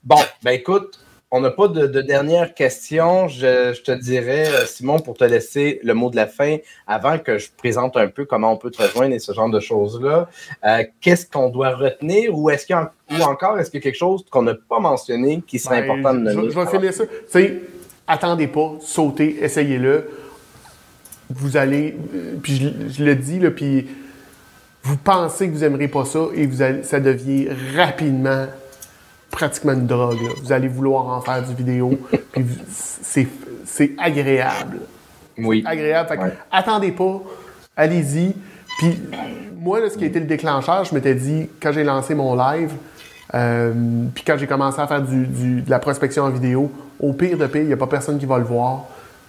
[0.03, 0.99] Bon, ben écoute,
[1.35, 3.27] on n'a pas de, dernière question.
[3.27, 7.39] Je, te dirais, euh, Simon, pour te laisser le mot de la fin, avant que
[7.39, 10.29] je présente un peu comment on peut te rejoindre et ce genre de choses-là,
[10.63, 13.97] euh, qu'est-ce qu'on doit retenir ou est-ce qu'il ou encore est-ce qu'il y a quelque
[13.97, 16.51] chose qu'on n'a pas mentionné qui serait ben, important de nommer?
[16.51, 17.03] Je, vais finir ça.
[17.31, 17.61] Tu
[18.05, 20.07] attendez pas, sautez, essayez-le.
[21.31, 23.87] Vous allez, euh, puis je, le dis, là, puis
[24.83, 28.45] vous pensez que vous n'aimerez pas ça et vous ça devient rapidement
[29.33, 30.19] pratiquement une drogue.
[30.41, 31.99] Vous allez vouloir en faire du vidéo,
[32.31, 32.45] puis
[33.65, 34.79] c'est agréable.
[35.37, 35.63] Oui.
[35.65, 36.37] Agréable.
[36.51, 37.21] Attendez pas,
[37.75, 38.35] allez-y.
[38.77, 38.99] Puis
[39.59, 42.71] moi, ce qui a été le déclencheur, je m'étais dit, quand j'ai lancé mon live,
[43.33, 43.73] euh,
[44.13, 47.47] puis quand j'ai commencé à faire du, de la prospection en vidéo, au pire de
[47.47, 48.85] pire, il n'y a pas personne qui va le voir.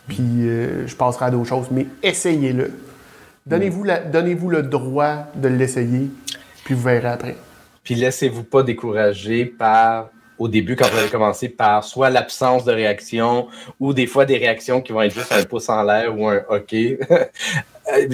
[0.07, 1.69] Puis euh, je passerai à d'autres choses.
[1.71, 2.71] Mais essayez-le.
[3.47, 6.11] Donnez-vous donnez le droit de l'essayer,
[6.65, 7.37] puis vous verrez après.
[7.85, 12.73] Puis laissez-vous pas décourager par au début, quand vous allez commencer par soit l'absence de
[12.73, 16.29] réaction ou des fois des réactions qui vont être juste un pouce en l'air ou
[16.29, 16.75] un OK.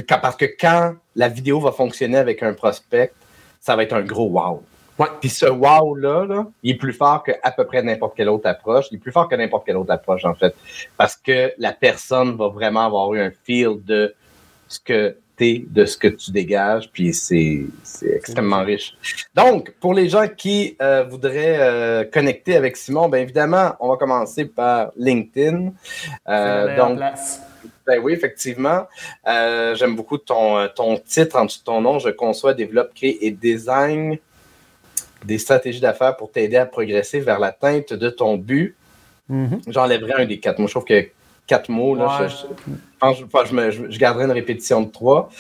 [0.21, 3.13] Parce que quand la vidéo va fonctionner avec un prospect,
[3.59, 4.63] ça va être un gros wow.
[4.99, 5.07] Ouais.
[5.19, 8.87] Puis ce wow-là, là, il est plus fort qu'à peu près n'importe quelle autre approche.
[8.91, 10.55] Il est plus fort que n'importe quelle autre approche, en fait.
[10.99, 14.15] Parce que la personne va vraiment avoir eu un feel de
[14.69, 17.67] ce que de ce que tu dégages, puis c'est
[18.05, 18.95] extrêmement riche.
[19.35, 23.97] Donc, pour les gens qui euh, voudraient euh, connecter avec Simon, bien évidemment, on va
[23.97, 25.73] commencer par LinkedIn.
[26.29, 27.01] Euh, donc,
[27.87, 28.87] ben oui, effectivement.
[29.27, 31.99] J'aime beaucoup ton, ton titre en dessous de ton nom.
[31.99, 34.19] Je conçois, développe, crée et design
[35.25, 38.77] des stratégies d'affaires pour t'aider à progresser vers l'atteinte de ton but.
[39.31, 39.63] Mm-hmm.
[39.69, 40.59] J'enlèverai un des quatre.
[40.59, 41.09] Moi, je trouve que
[41.51, 41.97] quatre mots.
[41.97, 45.31] Là, je, garderai une répétition de trois.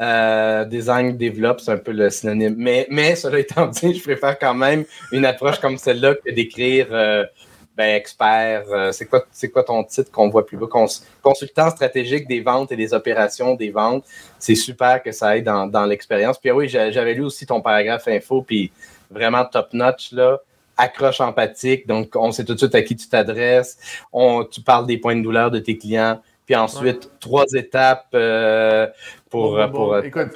[0.00, 2.56] Euh, design, développe, c'est un peu le synonyme.
[2.58, 6.88] Mais, mais cela étant dit, je préfère quand même une approche comme celle-là que d'écrire
[6.90, 7.24] euh,
[7.76, 8.64] ben, expert.
[8.70, 10.66] Euh, c'est quoi, quoi ton titre qu'on voit plus bas?
[11.22, 14.04] consultant stratégique des ventes et des opérations des ventes.
[14.40, 16.38] C'est super que ça aille dans, dans l'expérience.
[16.38, 18.72] Puis oui, j'avais lu aussi ton paragraphe info, puis
[19.12, 20.40] vraiment top notch là
[20.82, 21.86] accroche empathique.
[21.86, 23.78] Donc, on sait tout de suite à qui tu t'adresses.
[24.50, 26.20] tu parles des points de douleur de tes clients.
[26.44, 28.88] Puis ensuite, trois étapes euh,
[29.30, 30.28] pour, pour, écoute,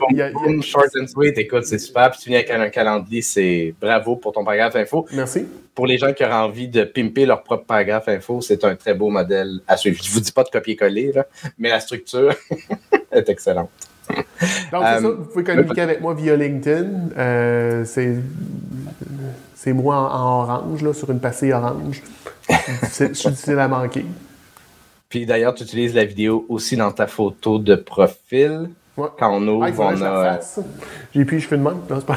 [0.63, 1.37] short and sweet.
[1.37, 2.11] Écoute, c'est super.
[2.13, 5.07] Puis tu viens avec un calendrier, c'est bravo pour ton paragraphe info.
[5.13, 5.47] Merci.
[5.75, 8.95] Pour les gens qui auraient envie de pimper leur propre paragraphe info, c'est un très
[8.95, 10.01] beau modèle à suivre.
[10.01, 11.13] Je ne vous dis pas de copier-coller,
[11.59, 12.33] mais la structure
[13.13, 13.71] est excellente.
[14.09, 15.05] Donc, c'est ça.
[15.05, 17.11] Euh, vous pouvez communiquer avec moi via LinkedIn.
[17.19, 18.17] Euh, c'est
[19.55, 22.03] c'est moi en, orange, là, sur une passée orange.
[22.49, 24.05] je suis difficile à manquer.
[25.09, 28.71] Puis d'ailleurs, tu utilises la vidéo aussi dans ta photo de profil.
[28.97, 30.41] Quand on ouvre, ah, on a.
[31.15, 31.81] J'ai plus les cheveux de même.
[31.81, 32.17] pas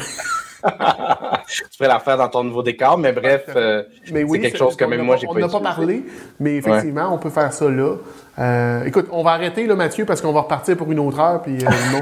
[1.48, 4.84] tu pourrais la faire dans ton nouveau décor, mais bref, euh, c'est quelque chose que
[4.86, 6.06] même moi, j'ai pas On n'a pas parlé,
[6.40, 7.96] mais effectivement, on peut faire ça là.
[8.40, 11.42] Euh, écoute, on va arrêter là, Mathieu, parce qu'on va repartir pour une autre heure.
[11.42, 11.70] Puis, euh,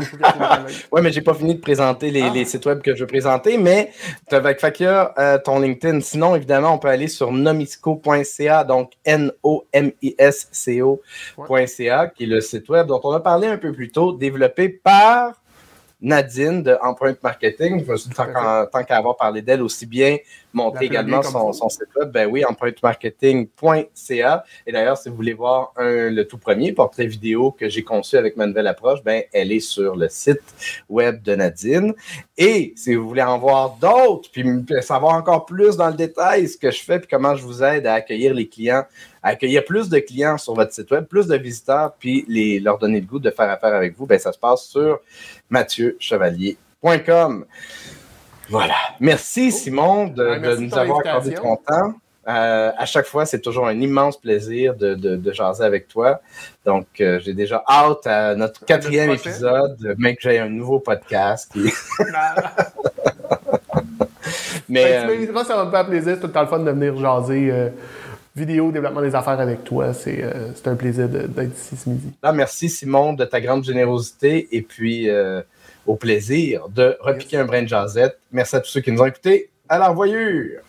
[0.91, 2.31] oui, mais j'ai pas fini de présenter les, ah.
[2.33, 3.91] les, sites web que je veux présenter, mais
[4.31, 6.01] avec Fakia, euh, ton LinkedIn.
[6.01, 9.37] Sinon, évidemment, on peut aller sur nomisco.ca, donc N-O-M-I-S-C-O.ca,
[12.07, 15.33] qui est le site web dont on a parlé un peu plus tôt, développé par
[16.01, 17.83] Nadine de Empreinte Marketing.
[17.83, 20.17] Je me suis dit, tant qu'à avoir parlé d'elle, aussi bien
[20.57, 22.11] monter également son, site web.
[22.11, 24.43] Ben oui, empreintemarketing.ca.
[24.65, 28.35] Et d'ailleurs, si vous voulez voir le tout premier portrait vidéo que j'ai conçu avec
[28.35, 30.41] ma nouvelle approche, ben elle est sur le site
[30.89, 31.93] web de Nadine.
[32.37, 34.43] Et si vous voulez en voir d'autres, puis
[34.81, 37.87] savoir encore plus dans le détail ce que je fais, puis comment je vous aide
[37.87, 38.83] à accueillir les clients
[39.27, 42.99] accueillir plus de clients sur votre site web, plus de visiteurs, puis les, leur donner
[42.99, 44.99] le goût de faire affaire avec vous, ben, ça se passe sur
[45.49, 47.45] mathieuchevalier.com.
[48.49, 48.75] Voilà.
[48.99, 51.93] Merci, Simon, de, nous avoir accordé ton temps.
[52.27, 56.19] Euh, à chaque fois, c'est toujours un immense plaisir de, de, jaser avec toi.
[56.65, 61.49] Donc, euh, j'ai déjà hâte à notre quatrième épisode, mais que j'ai un nouveau podcast.
[64.67, 66.15] mais, ben, tu euh, ça va me faire plaisir.
[66.15, 67.71] C'est tout le temps le fun de venir jaser
[68.35, 69.93] vidéo, développement des affaires avec toi.
[69.93, 70.21] C'est
[70.65, 72.11] un plaisir d'être ici ce midi.
[72.21, 75.09] Ah, merci Simon de ta grande générosité et puis
[75.87, 78.19] au plaisir de repiquer un brin de jazette.
[78.31, 79.49] Merci à tous ceux qui nous ont écoutés.
[79.69, 80.61] À la revoyure!